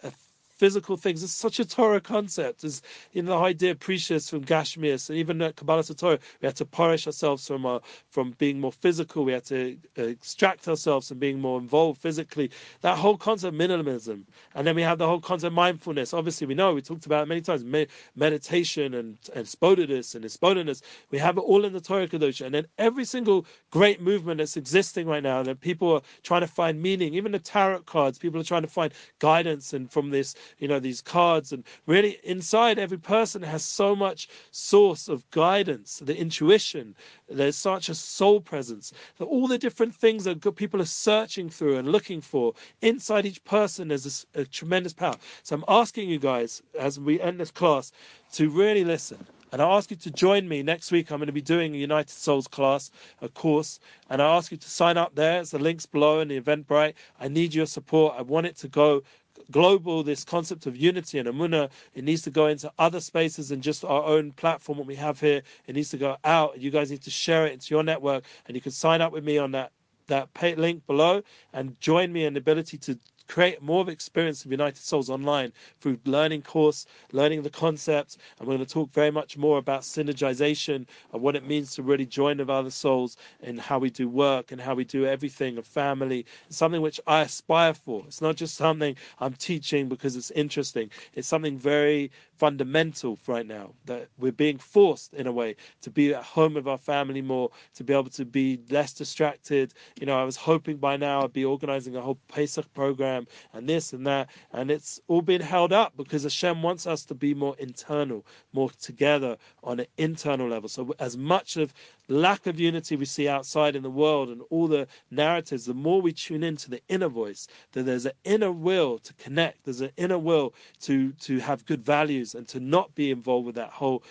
physical 0.61 0.95
things. 0.95 1.23
It's 1.23 1.33
such 1.33 1.59
a 1.59 1.65
Torah 1.65 1.99
concept. 1.99 2.63
It's 2.63 2.83
in 3.13 3.25
the 3.25 3.35
idea 3.35 3.71
of 3.71 3.79
precious 3.79 4.29
from 4.29 4.45
Gashmias 4.45 5.09
and 5.09 5.17
even 5.17 5.41
at 5.41 5.55
Kabbalah 5.55 5.83
Torah, 5.83 6.19
we 6.39 6.45
had 6.45 6.55
to 6.57 6.65
punish 6.65 7.07
ourselves 7.07 7.47
from 7.47 7.65
our, 7.65 7.81
from 8.11 8.35
being 8.37 8.59
more 8.59 8.71
physical. 8.71 9.25
We 9.25 9.33
had 9.33 9.45
to 9.45 9.77
uh, 9.97 10.03
extract 10.03 10.67
ourselves 10.67 11.07
from 11.07 11.17
being 11.17 11.39
more 11.41 11.59
involved 11.59 11.99
physically. 12.01 12.51
That 12.81 12.97
whole 12.97 13.17
concept 13.17 13.55
of 13.55 13.59
minimalism, 13.59 14.19
and 14.55 14.67
then 14.67 14.75
we 14.75 14.83
have 14.83 14.99
the 14.99 15.07
whole 15.07 15.19
concept 15.19 15.47
of 15.47 15.53
mindfulness. 15.53 16.13
Obviously, 16.13 16.45
we 16.45 16.53
know 16.53 16.73
we 16.75 16.81
talked 16.83 17.07
about 17.07 17.27
many 17.27 17.41
times. 17.41 17.63
Me- 17.63 17.87
meditation 18.15 18.93
and 18.95 19.17
and 19.35 19.47
spodiness 19.47 20.15
and 20.15 20.23
spodiness. 20.25 20.81
We 21.11 21.17
have 21.17 21.37
it 21.37 21.41
all 21.41 21.65
in 21.65 21.73
the 21.73 21.81
Torah 21.81 22.07
Kadosh, 22.07 22.45
and 22.45 22.53
then 22.53 22.67
every 22.77 23.05
single 23.05 23.45
great 23.71 24.01
movement 24.01 24.37
that's 24.39 24.57
existing 24.57 25.07
right 25.07 25.23
now 25.23 25.43
that 25.43 25.61
people 25.61 25.93
are 25.93 26.01
trying 26.23 26.41
to 26.41 26.47
find 26.47 26.81
meaning. 26.81 27.13
Even 27.15 27.31
the 27.31 27.39
tarot 27.39 27.81
cards, 27.81 28.19
people 28.19 28.39
are 28.39 28.43
trying 28.51 28.61
to 28.63 28.67
find 28.67 28.93
guidance 29.19 29.73
and 29.73 29.91
from 29.91 30.09
this, 30.09 30.35
you 30.59 30.67
know, 30.67 30.79
these 30.79 31.01
cards. 31.01 31.51
And 31.51 31.63
really, 31.85 32.19
inside 32.23 32.79
every 32.79 32.97
person 32.97 33.41
has 33.41 33.63
so 33.63 33.95
much 33.95 34.29
source 34.51 35.07
of 35.07 35.29
guidance, 35.31 36.01
the 36.03 36.17
intuition. 36.17 36.95
There's 37.29 37.55
such 37.55 37.89
a 37.89 37.95
soul 37.95 38.41
presence 38.41 38.93
that 39.17 39.25
all 39.25 39.47
the 39.47 39.57
different 39.57 39.95
things 39.95 40.23
that 40.25 40.55
people 40.55 40.81
are 40.81 40.85
searching 40.85 41.49
through 41.49 41.77
and 41.77 41.91
looking 41.91 42.21
for 42.21 42.53
inside 42.81 43.25
each 43.25 43.43
person. 43.43 43.87
There's 43.87 44.25
a, 44.35 44.41
a 44.41 44.45
tremendous 44.45 44.93
power. 44.93 45.15
So 45.43 45.55
I'm 45.55 45.65
asking 45.67 46.09
you 46.09 46.19
guys 46.19 46.61
as 46.79 46.99
we 46.99 47.19
end 47.21 47.39
this 47.39 47.51
class 47.51 47.91
to 48.33 48.49
really 48.49 48.83
listen 48.83 49.25
and 49.51 49.61
I 49.61 49.69
ask 49.69 49.91
you 49.91 49.97
to 49.97 50.11
join 50.11 50.47
me 50.47 50.63
next 50.63 50.91
week. 50.91 51.11
I'm 51.11 51.17
going 51.17 51.27
to 51.27 51.33
be 51.33 51.41
doing 51.41 51.75
a 51.75 51.77
United 51.77 52.09
Souls 52.09 52.47
class, 52.47 52.89
a 53.21 53.27
course, 53.27 53.81
and 54.09 54.21
I 54.21 54.37
ask 54.37 54.49
you 54.49 54.57
to 54.57 54.69
sign 54.69 54.97
up 54.97 55.13
there. 55.13 55.41
It's 55.41 55.51
the 55.51 55.59
links 55.59 55.85
below 55.85 56.21
in 56.21 56.29
the 56.29 56.39
Eventbrite. 56.39 56.93
I 57.19 57.27
need 57.27 57.53
your 57.53 57.65
support. 57.65 58.15
I 58.17 58.21
want 58.21 58.47
it 58.47 58.55
to 58.57 58.69
go 58.69 59.03
global. 59.51 60.03
This 60.03 60.23
concept 60.23 60.65
of 60.65 60.75
unity 60.75 61.19
and 61.19 61.27
Amuna, 61.27 61.69
it 61.93 62.03
needs 62.03 62.21
to 62.23 62.31
go 62.31 62.47
into 62.47 62.71
other 62.79 62.99
spaces 62.99 63.49
than 63.49 63.61
just 63.61 63.83
our 63.85 64.03
own 64.03 64.31
platform. 64.31 64.77
What 64.77 64.87
we 64.87 64.95
have 64.95 65.19
here, 65.19 65.41
it 65.67 65.75
needs 65.75 65.89
to 65.89 65.97
go 65.97 66.17
out. 66.23 66.59
You 66.59 66.71
guys 66.71 66.91
need 66.91 67.03
to 67.03 67.11
share 67.11 67.45
it 67.47 67.53
into 67.53 67.73
your 67.73 67.83
network, 67.83 68.23
and 68.47 68.55
you 68.55 68.61
can 68.61 68.71
sign 68.71 69.01
up 69.01 69.11
with 69.11 69.23
me 69.23 69.37
on 69.37 69.51
that 69.51 69.71
that 70.07 70.29
link 70.57 70.85
below 70.87 71.21
and 71.53 71.79
join 71.79 72.11
me 72.11 72.25
in 72.25 72.33
the 72.33 72.39
ability 72.39 72.77
to 72.77 72.99
create 73.31 73.61
more 73.61 73.79
of 73.79 73.87
experience 73.87 74.43
of 74.43 74.51
United 74.51 74.83
Souls 74.83 75.09
online 75.09 75.53
through 75.79 75.97
learning 76.03 76.41
course, 76.41 76.85
learning 77.13 77.41
the 77.41 77.49
concepts, 77.49 78.17
and 78.37 78.45
we're 78.45 78.55
going 78.55 78.65
to 78.65 78.73
talk 78.73 78.91
very 78.91 79.09
much 79.09 79.37
more 79.37 79.57
about 79.57 79.83
synergization 79.83 80.85
and 81.13 81.21
what 81.21 81.37
it 81.37 81.47
means 81.47 81.73
to 81.73 81.81
really 81.81 82.05
join 82.05 82.39
with 82.39 82.49
other 82.49 82.69
souls 82.69 83.15
and 83.41 83.57
how 83.57 83.79
we 83.79 83.89
do 83.89 84.09
work 84.09 84.51
and 84.51 84.59
how 84.59 84.75
we 84.75 84.83
do 84.83 85.05
everything 85.05 85.57
of 85.57 85.65
family. 85.65 86.25
It's 86.47 86.57
something 86.57 86.81
which 86.81 86.99
I 87.07 87.21
aspire 87.21 87.73
for. 87.73 88.03
It's 88.05 88.21
not 88.21 88.35
just 88.35 88.55
something 88.55 88.97
I'm 89.19 89.33
teaching 89.33 89.87
because 89.87 90.17
it's 90.17 90.31
interesting. 90.31 90.89
It's 91.13 91.29
something 91.29 91.57
very 91.57 92.11
fundamental 92.37 93.17
right 93.27 93.45
now 93.45 93.71
that 93.85 94.09
we're 94.17 94.31
being 94.31 94.57
forced 94.57 95.13
in 95.13 95.27
a 95.27 95.31
way 95.31 95.55
to 95.79 95.89
be 95.89 96.13
at 96.13 96.23
home 96.23 96.55
with 96.55 96.67
our 96.67 96.77
family 96.77 97.21
more, 97.21 97.49
to 97.75 97.83
be 97.85 97.93
able 97.93 98.09
to 98.09 98.25
be 98.25 98.59
less 98.69 98.91
distracted. 98.91 99.73
You 99.99 100.05
know, 100.05 100.19
I 100.19 100.25
was 100.25 100.35
hoping 100.35 100.77
by 100.77 100.97
now 100.97 101.23
I'd 101.23 101.31
be 101.31 101.45
organizing 101.45 101.95
a 101.95 102.01
whole 102.01 102.17
Pesach 102.27 102.65
program 102.73 103.20
and 103.53 103.67
this 103.67 103.93
and 103.93 104.05
that, 104.07 104.29
and 104.53 104.71
it's 104.71 104.99
all 105.07 105.21
been 105.21 105.41
held 105.41 105.73
up 105.73 105.93
because 105.97 106.23
Hashem 106.23 106.61
wants 106.61 106.87
us 106.87 107.05
to 107.05 107.13
be 107.13 107.33
more 107.33 107.55
internal, 107.59 108.25
more 108.53 108.69
together 108.81 109.37
on 109.63 109.79
an 109.79 109.87
internal 109.97 110.47
level. 110.47 110.69
So 110.69 110.93
as 110.99 111.17
much 111.17 111.57
of 111.57 111.73
lack 112.07 112.47
of 112.47 112.59
unity 112.59 112.95
we 112.95 113.05
see 113.05 113.27
outside 113.27 113.75
in 113.75 113.83
the 113.83 113.89
world 113.89 114.29
and 114.29 114.41
all 114.49 114.67
the 114.67 114.87
narratives, 115.09 115.65
the 115.65 115.73
more 115.73 116.01
we 116.01 116.11
tune 116.11 116.43
into 116.43 116.69
the 116.69 116.81
inner 116.89 117.07
voice, 117.09 117.47
that 117.71 117.83
there's 117.83 118.05
an 118.05 118.13
inner 118.23 118.51
will 118.51 118.99
to 118.99 119.13
connect, 119.15 119.63
there's 119.65 119.81
an 119.81 119.91
inner 119.97 120.19
will 120.19 120.53
to 120.81 121.11
to 121.13 121.39
have 121.39 121.65
good 121.65 121.83
values 121.83 122.35
and 122.35 122.47
to 122.47 122.59
not 122.59 122.93
be 122.95 123.11
involved 123.11 123.45
with 123.45 123.55
that 123.55 123.69
whole 123.69 124.03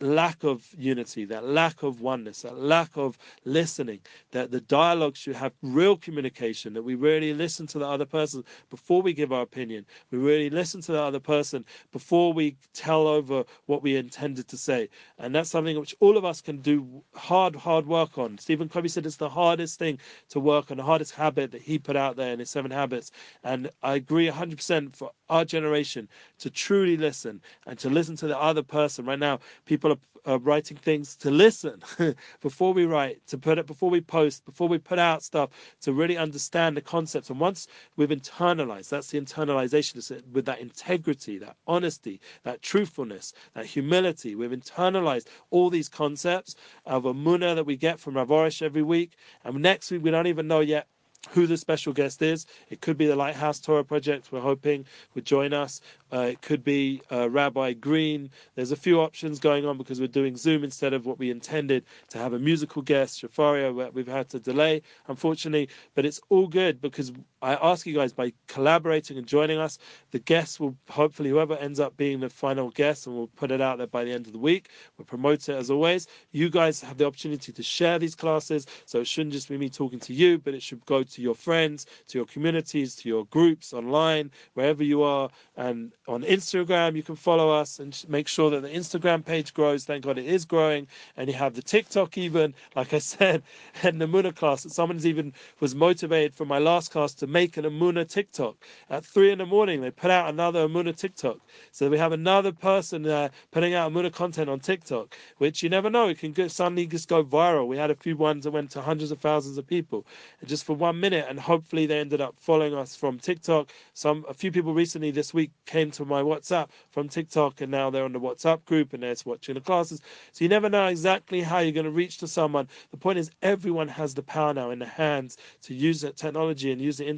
lack 0.00 0.44
of 0.44 0.66
unity, 0.76 1.24
that 1.24 1.44
lack 1.44 1.82
of 1.82 2.00
oneness, 2.00 2.42
that 2.42 2.58
lack 2.58 2.96
of 2.96 3.18
listening, 3.44 4.00
that 4.30 4.50
the 4.50 4.60
dialogue 4.60 5.16
should 5.16 5.34
have 5.36 5.52
real 5.62 5.96
communication, 5.96 6.72
that 6.74 6.82
we 6.82 6.94
really 6.94 7.34
listen 7.34 7.66
to 7.66 7.78
the 7.78 7.86
other 7.86 8.04
person 8.04 8.44
before 8.70 9.02
we 9.02 9.12
give 9.12 9.32
our 9.32 9.42
opinion. 9.42 9.84
We 10.10 10.18
really 10.18 10.50
listen 10.50 10.80
to 10.82 10.92
the 10.92 11.02
other 11.02 11.20
person 11.20 11.64
before 11.92 12.32
we 12.32 12.56
tell 12.74 13.06
over 13.06 13.44
what 13.66 13.82
we 13.82 13.96
intended 13.96 14.48
to 14.48 14.56
say. 14.56 14.88
And 15.18 15.34
that's 15.34 15.50
something 15.50 15.78
which 15.78 15.96
all 16.00 16.16
of 16.16 16.24
us 16.24 16.40
can 16.40 16.58
do 16.58 17.02
hard, 17.14 17.56
hard 17.56 17.86
work 17.86 18.18
on. 18.18 18.38
Stephen 18.38 18.68
Covey 18.68 18.88
said 18.88 19.06
it's 19.06 19.16
the 19.16 19.28
hardest 19.28 19.78
thing 19.78 19.98
to 20.30 20.40
work 20.40 20.70
on, 20.70 20.76
the 20.76 20.82
hardest 20.82 21.14
habit 21.14 21.50
that 21.52 21.62
he 21.62 21.78
put 21.78 21.96
out 21.96 22.16
there 22.16 22.32
in 22.32 22.38
his 22.38 22.50
seven 22.50 22.70
habits. 22.70 23.10
And 23.44 23.70
I 23.82 23.94
agree 23.94 24.28
100% 24.28 24.94
for 24.94 25.10
our 25.28 25.44
generation 25.44 26.08
to 26.38 26.50
truly 26.50 26.96
listen 26.96 27.40
and 27.66 27.78
to 27.78 27.90
listen 27.90 28.16
to 28.16 28.26
the 28.26 28.38
other 28.38 28.62
person. 28.62 29.04
Right 29.04 29.18
now, 29.18 29.40
people 29.66 29.87
are 29.92 29.98
uh, 30.26 30.38
writing 30.40 30.76
things 30.76 31.16
to 31.16 31.30
listen 31.30 31.82
before 32.40 32.72
we 32.72 32.84
write, 32.84 33.26
to 33.26 33.38
put 33.38 33.58
it 33.58 33.66
before 33.66 33.90
we 33.90 34.00
post, 34.00 34.44
before 34.44 34.68
we 34.68 34.78
put 34.78 34.98
out 34.98 35.22
stuff, 35.22 35.50
to 35.80 35.92
really 35.92 36.16
understand 36.16 36.76
the 36.76 36.82
concepts. 36.82 37.30
And 37.30 37.40
once 37.40 37.66
we've 37.96 38.08
internalized, 38.10 38.90
that's 38.90 39.10
the 39.10 39.20
internalization, 39.20 40.22
with 40.32 40.44
that 40.46 40.60
integrity, 40.60 41.38
that 41.38 41.56
honesty, 41.66 42.20
that 42.44 42.62
truthfulness, 42.62 43.32
that 43.54 43.66
humility. 43.66 44.34
We've 44.34 44.50
internalized 44.50 45.26
all 45.50 45.70
these 45.70 45.88
concepts 45.88 46.54
of 46.86 47.06
a 47.06 47.14
munah 47.14 47.54
that 47.54 47.66
we 47.66 47.76
get 47.76 47.98
from 47.98 48.14
Rav 48.14 48.28
Arush 48.28 48.62
every 48.62 48.82
week. 48.82 49.12
And 49.44 49.60
next 49.60 49.90
week, 49.90 50.02
we 50.02 50.10
don't 50.10 50.26
even 50.26 50.46
know 50.46 50.60
yet 50.60 50.88
who 51.30 51.46
the 51.46 51.56
special 51.56 51.92
guest 51.92 52.22
is. 52.22 52.46
It 52.70 52.80
could 52.80 52.96
be 52.96 53.06
the 53.06 53.16
Lighthouse 53.16 53.60
Torah 53.60 53.84
Project, 53.84 54.30
we're 54.30 54.40
hoping 54.40 54.86
would 55.14 55.24
join 55.24 55.52
us. 55.52 55.80
Uh, 56.12 56.20
it 56.20 56.40
could 56.40 56.64
be 56.64 57.02
uh, 57.12 57.28
Rabbi 57.28 57.74
Green. 57.74 58.30
There's 58.54 58.72
a 58.72 58.76
few 58.76 59.00
options 59.00 59.38
going 59.38 59.66
on 59.66 59.76
because 59.76 60.00
we're 60.00 60.06
doing 60.06 60.36
Zoom 60.36 60.64
instead 60.64 60.94
of 60.94 61.06
what 61.06 61.18
we 61.18 61.30
intended 61.30 61.84
to 62.10 62.18
have 62.18 62.32
a 62.32 62.38
musical 62.38 62.82
guest, 62.82 63.22
Shafaria, 63.22 63.92
we've 63.92 64.08
had 64.08 64.28
to 64.30 64.40
delay, 64.40 64.82
unfortunately. 65.08 65.68
But 65.94 66.06
it's 66.06 66.20
all 66.28 66.46
good 66.46 66.80
because 66.80 67.12
I 67.40 67.54
ask 67.54 67.86
you 67.86 67.94
guys 67.94 68.12
by 68.12 68.32
collaborating 68.48 69.16
and 69.16 69.26
joining 69.26 69.58
us, 69.58 69.78
the 70.10 70.18
guests 70.18 70.58
will 70.58 70.76
hopefully, 70.88 71.30
whoever 71.30 71.56
ends 71.56 71.78
up 71.78 71.96
being 71.96 72.18
the 72.18 72.28
final 72.28 72.70
guest, 72.70 73.06
and 73.06 73.14
we'll 73.14 73.28
put 73.28 73.52
it 73.52 73.60
out 73.60 73.78
there 73.78 73.86
by 73.86 74.02
the 74.02 74.12
end 74.12 74.26
of 74.26 74.32
the 74.32 74.38
week, 74.40 74.70
we'll 74.96 75.04
promote 75.04 75.48
it 75.48 75.54
as 75.54 75.70
always. 75.70 76.08
You 76.32 76.50
guys 76.50 76.80
have 76.80 76.98
the 76.98 77.06
opportunity 77.06 77.52
to 77.52 77.62
share 77.62 77.98
these 77.98 78.16
classes, 78.16 78.66
so 78.86 79.00
it 79.00 79.06
shouldn't 79.06 79.34
just 79.34 79.48
be 79.48 79.56
me 79.56 79.68
talking 79.68 80.00
to 80.00 80.12
you, 80.12 80.38
but 80.38 80.52
it 80.52 80.62
should 80.62 80.84
go 80.86 81.04
to 81.04 81.22
your 81.22 81.36
friends, 81.36 81.86
to 82.08 82.18
your 82.18 82.26
communities, 82.26 82.96
to 82.96 83.08
your 83.08 83.24
groups 83.26 83.72
online, 83.72 84.32
wherever 84.54 84.82
you 84.82 85.02
are. 85.02 85.30
And 85.56 85.92
on 86.08 86.22
Instagram, 86.24 86.96
you 86.96 87.04
can 87.04 87.14
follow 87.14 87.50
us 87.50 87.78
and 87.78 88.04
make 88.08 88.26
sure 88.26 88.50
that 88.50 88.62
the 88.62 88.68
Instagram 88.68 89.24
page 89.24 89.54
grows. 89.54 89.84
Thank 89.84 90.04
God 90.04 90.18
it 90.18 90.26
is 90.26 90.44
growing. 90.44 90.88
And 91.16 91.28
you 91.28 91.34
have 91.34 91.54
the 91.54 91.62
TikTok, 91.62 92.18
even, 92.18 92.52
like 92.74 92.92
I 92.94 92.98
said, 93.14 93.44
and 93.84 94.00
the 94.00 94.06
Muna 94.06 94.34
class, 94.34 94.64
that 94.64 94.72
someone's 94.72 95.06
even 95.06 95.32
was 95.60 95.76
motivated 95.76 96.34
from 96.34 96.48
my 96.48 96.58
last 96.58 96.90
class 96.90 97.14
to 97.14 97.27
make 97.28 97.56
an 97.56 97.64
Amuna 97.64 98.08
TikTok. 98.08 98.56
At 98.90 99.04
three 99.04 99.30
in 99.30 99.38
the 99.38 99.46
morning, 99.46 99.80
they 99.80 99.90
put 99.90 100.10
out 100.10 100.28
another 100.28 100.66
Amuna 100.66 100.96
TikTok. 100.96 101.38
So 101.72 101.88
we 101.88 101.98
have 101.98 102.12
another 102.12 102.52
person 102.52 103.06
uh, 103.06 103.28
putting 103.50 103.74
out 103.74 103.92
Amuna 103.92 104.12
content 104.12 104.48
on 104.48 104.60
TikTok, 104.60 105.16
which 105.36 105.62
you 105.62 105.68
never 105.68 105.90
know, 105.90 106.08
it 106.08 106.18
can 106.18 106.48
suddenly 106.48 106.86
just 106.86 107.08
go 107.08 107.22
viral. 107.22 107.66
We 107.66 107.76
had 107.76 107.90
a 107.90 107.94
few 107.94 108.16
ones 108.16 108.44
that 108.44 108.52
went 108.52 108.70
to 108.72 108.80
hundreds 108.80 109.10
of 109.10 109.20
thousands 109.20 109.58
of 109.58 109.66
people 109.66 110.06
just 110.46 110.64
for 110.64 110.74
one 110.74 110.98
minute, 110.98 111.26
and 111.28 111.38
hopefully 111.38 111.86
they 111.86 111.98
ended 111.98 112.20
up 112.20 112.34
following 112.38 112.74
us 112.74 112.96
from 112.96 113.18
TikTok. 113.18 113.70
Some 113.94 114.24
a 114.28 114.34
few 114.34 114.50
people 114.50 114.72
recently 114.72 115.10
this 115.10 115.34
week 115.34 115.50
came 115.66 115.90
to 115.92 116.04
my 116.04 116.22
WhatsApp 116.22 116.68
from 116.90 117.08
TikTok, 117.08 117.60
and 117.60 117.70
now 117.70 117.90
they're 117.90 118.04
on 118.04 118.12
the 118.12 118.20
WhatsApp 118.20 118.64
group 118.64 118.94
and 118.94 119.02
they're 119.02 119.14
watching 119.24 119.54
the 119.54 119.60
classes. 119.60 120.00
So 120.32 120.44
you 120.44 120.48
never 120.48 120.68
know 120.68 120.86
exactly 120.86 121.40
how 121.40 121.58
you're 121.58 121.72
going 121.72 121.84
to 121.84 121.90
reach 121.90 122.18
to 122.18 122.28
someone. 122.28 122.68
The 122.90 122.96
point 122.96 123.18
is, 123.18 123.30
everyone 123.42 123.88
has 123.88 124.14
the 124.14 124.22
power 124.22 124.54
now 124.54 124.70
in 124.70 124.78
their 124.78 124.88
hands 124.88 125.36
to 125.62 125.74
use 125.74 126.00
that 126.02 126.16
technology 126.16 126.72
and 126.72 126.80
use 126.80 126.96
the 126.96 127.06
internet 127.06 127.17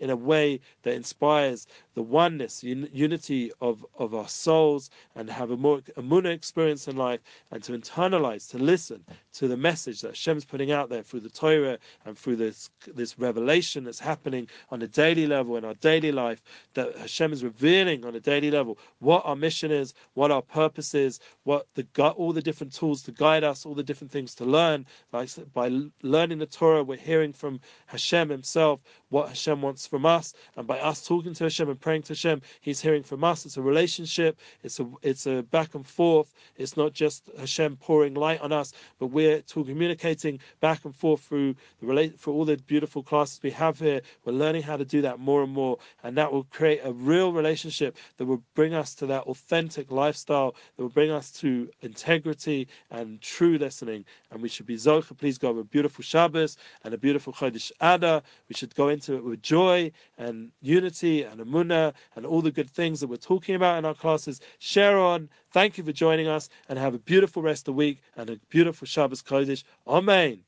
in 0.00 0.10
a 0.10 0.16
way 0.16 0.60
that 0.82 0.94
inspires 0.94 1.66
the 1.94 2.02
oneness, 2.02 2.62
un- 2.64 2.88
unity 2.92 3.52
of, 3.60 3.84
of 3.98 4.14
our 4.14 4.28
souls, 4.28 4.90
and 5.14 5.30
have 5.30 5.50
a 5.50 5.56
more 5.56 5.78
a 5.96 6.02
Muna 6.02 6.32
experience 6.32 6.88
in 6.88 6.96
life, 6.96 7.20
and 7.50 7.62
to 7.62 7.72
internalize, 7.72 8.48
to 8.50 8.58
listen 8.58 9.04
to 9.34 9.48
the 9.48 9.56
message 9.56 10.00
that 10.00 10.08
Hashem's 10.08 10.44
putting 10.44 10.72
out 10.72 10.88
there 10.88 11.02
through 11.02 11.20
the 11.20 11.30
Torah 11.30 11.78
and 12.04 12.18
through 12.18 12.36
this 12.36 12.70
this 12.94 13.18
revelation 13.18 13.84
that's 13.84 13.98
happening 13.98 14.48
on 14.70 14.82
a 14.82 14.88
daily 14.88 15.26
level 15.26 15.56
in 15.56 15.64
our 15.64 15.74
daily 15.74 16.12
life, 16.12 16.42
that 16.74 16.96
Hashem 16.96 17.32
is 17.32 17.44
revealing 17.44 18.04
on 18.04 18.14
a 18.14 18.20
daily 18.20 18.50
level 18.50 18.78
what 18.98 19.22
our 19.24 19.36
mission 19.36 19.70
is, 19.70 19.94
what 20.14 20.30
our 20.30 20.42
purpose 20.42 20.94
is, 20.94 21.20
what 21.44 21.66
the 21.74 21.86
all 22.16 22.32
the 22.32 22.42
different 22.42 22.72
tools 22.72 23.02
to 23.02 23.12
guide 23.12 23.44
us, 23.44 23.66
all 23.66 23.74
the 23.74 23.82
different 23.82 24.10
things 24.10 24.34
to 24.34 24.44
learn. 24.44 24.86
Like 25.12 25.30
by 25.52 25.70
learning 26.02 26.38
the 26.38 26.46
Torah, 26.46 26.84
we're 26.84 26.96
hearing 26.96 27.32
from 27.32 27.60
Hashem 27.86 28.28
Himself 28.28 28.80
what 29.08 29.28
Hashem 29.36 29.62
wants 29.62 29.86
from 29.86 30.06
us, 30.06 30.34
and 30.56 30.66
by 30.66 30.78
us 30.80 31.06
talking 31.06 31.34
to 31.34 31.44
Hashem 31.44 31.68
and 31.68 31.80
praying 31.80 32.02
to 32.02 32.14
Hashem, 32.14 32.42
He's 32.60 32.80
hearing 32.80 33.02
from 33.02 33.22
us. 33.22 33.44
It's 33.46 33.56
a 33.56 33.62
relationship. 33.62 34.38
It's 34.62 34.80
a 34.80 34.86
it's 35.02 35.26
a 35.26 35.42
back 35.42 35.74
and 35.74 35.86
forth. 35.86 36.32
It's 36.56 36.76
not 36.76 36.92
just 36.92 37.30
Hashem 37.38 37.76
pouring 37.76 38.14
light 38.14 38.40
on 38.40 38.52
us, 38.52 38.72
but 38.98 39.08
we're 39.08 39.42
communicating 39.42 40.40
back 40.60 40.84
and 40.84 40.94
forth 40.94 41.20
through 41.22 41.54
the 41.80 41.86
relate 41.86 42.18
for 42.18 42.32
all 42.32 42.44
the 42.44 42.56
beautiful 42.56 43.02
classes 43.02 43.40
we 43.42 43.50
have 43.50 43.78
here. 43.78 44.00
We're 44.24 44.32
learning 44.32 44.62
how 44.62 44.76
to 44.76 44.84
do 44.84 45.02
that 45.02 45.18
more 45.18 45.42
and 45.42 45.52
more, 45.52 45.78
and 46.02 46.16
that 46.16 46.32
will 46.32 46.44
create 46.44 46.80
a 46.82 46.92
real 46.92 47.32
relationship 47.32 47.96
that 48.16 48.26
will 48.26 48.42
bring 48.54 48.74
us 48.74 48.94
to 48.96 49.06
that 49.06 49.24
authentic 49.24 49.90
lifestyle 49.90 50.54
that 50.76 50.82
will 50.82 50.88
bring 50.90 51.10
us 51.10 51.30
to 51.32 51.68
integrity 51.82 52.68
and 52.90 53.20
true 53.20 53.58
listening. 53.58 54.04
And 54.30 54.40
we 54.40 54.48
should 54.48 54.66
be 54.66 54.76
zocha, 54.76 55.16
please 55.16 55.38
God, 55.38 55.58
a 55.58 55.64
beautiful 55.64 56.02
Shabbos 56.02 56.56
and 56.84 56.94
a 56.94 56.98
beautiful 56.98 57.32
Chodesh 57.32 57.72
Adar. 57.80 58.22
We 58.48 58.54
should 58.54 58.74
go 58.74 58.88
into 58.88 59.14
it 59.14 59.24
with 59.30 59.42
joy 59.42 59.92
and 60.18 60.50
unity 60.60 61.22
and 61.22 61.40
amunah 61.40 61.94
and 62.14 62.26
all 62.26 62.42
the 62.42 62.50
good 62.50 62.70
things 62.70 63.00
that 63.00 63.08
we're 63.08 63.16
talking 63.16 63.54
about 63.54 63.78
in 63.78 63.84
our 63.84 63.94
classes. 63.94 64.40
Share 64.58 64.98
on. 64.98 65.28
Thank 65.52 65.78
you 65.78 65.84
for 65.84 65.92
joining 65.92 66.28
us 66.28 66.48
and 66.68 66.78
have 66.78 66.94
a 66.94 66.98
beautiful 66.98 67.42
rest 67.42 67.62
of 67.62 67.74
the 67.74 67.78
week 67.78 68.02
and 68.16 68.30
a 68.30 68.36
beautiful 68.48 68.86
Shabbos 68.86 69.22
Kodesh. 69.22 69.64
Amen. 69.86 70.40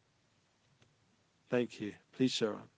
Thank 1.51 1.81
you. 1.81 1.93
Please 2.13 2.31
share 2.33 2.55
on. 2.55 2.78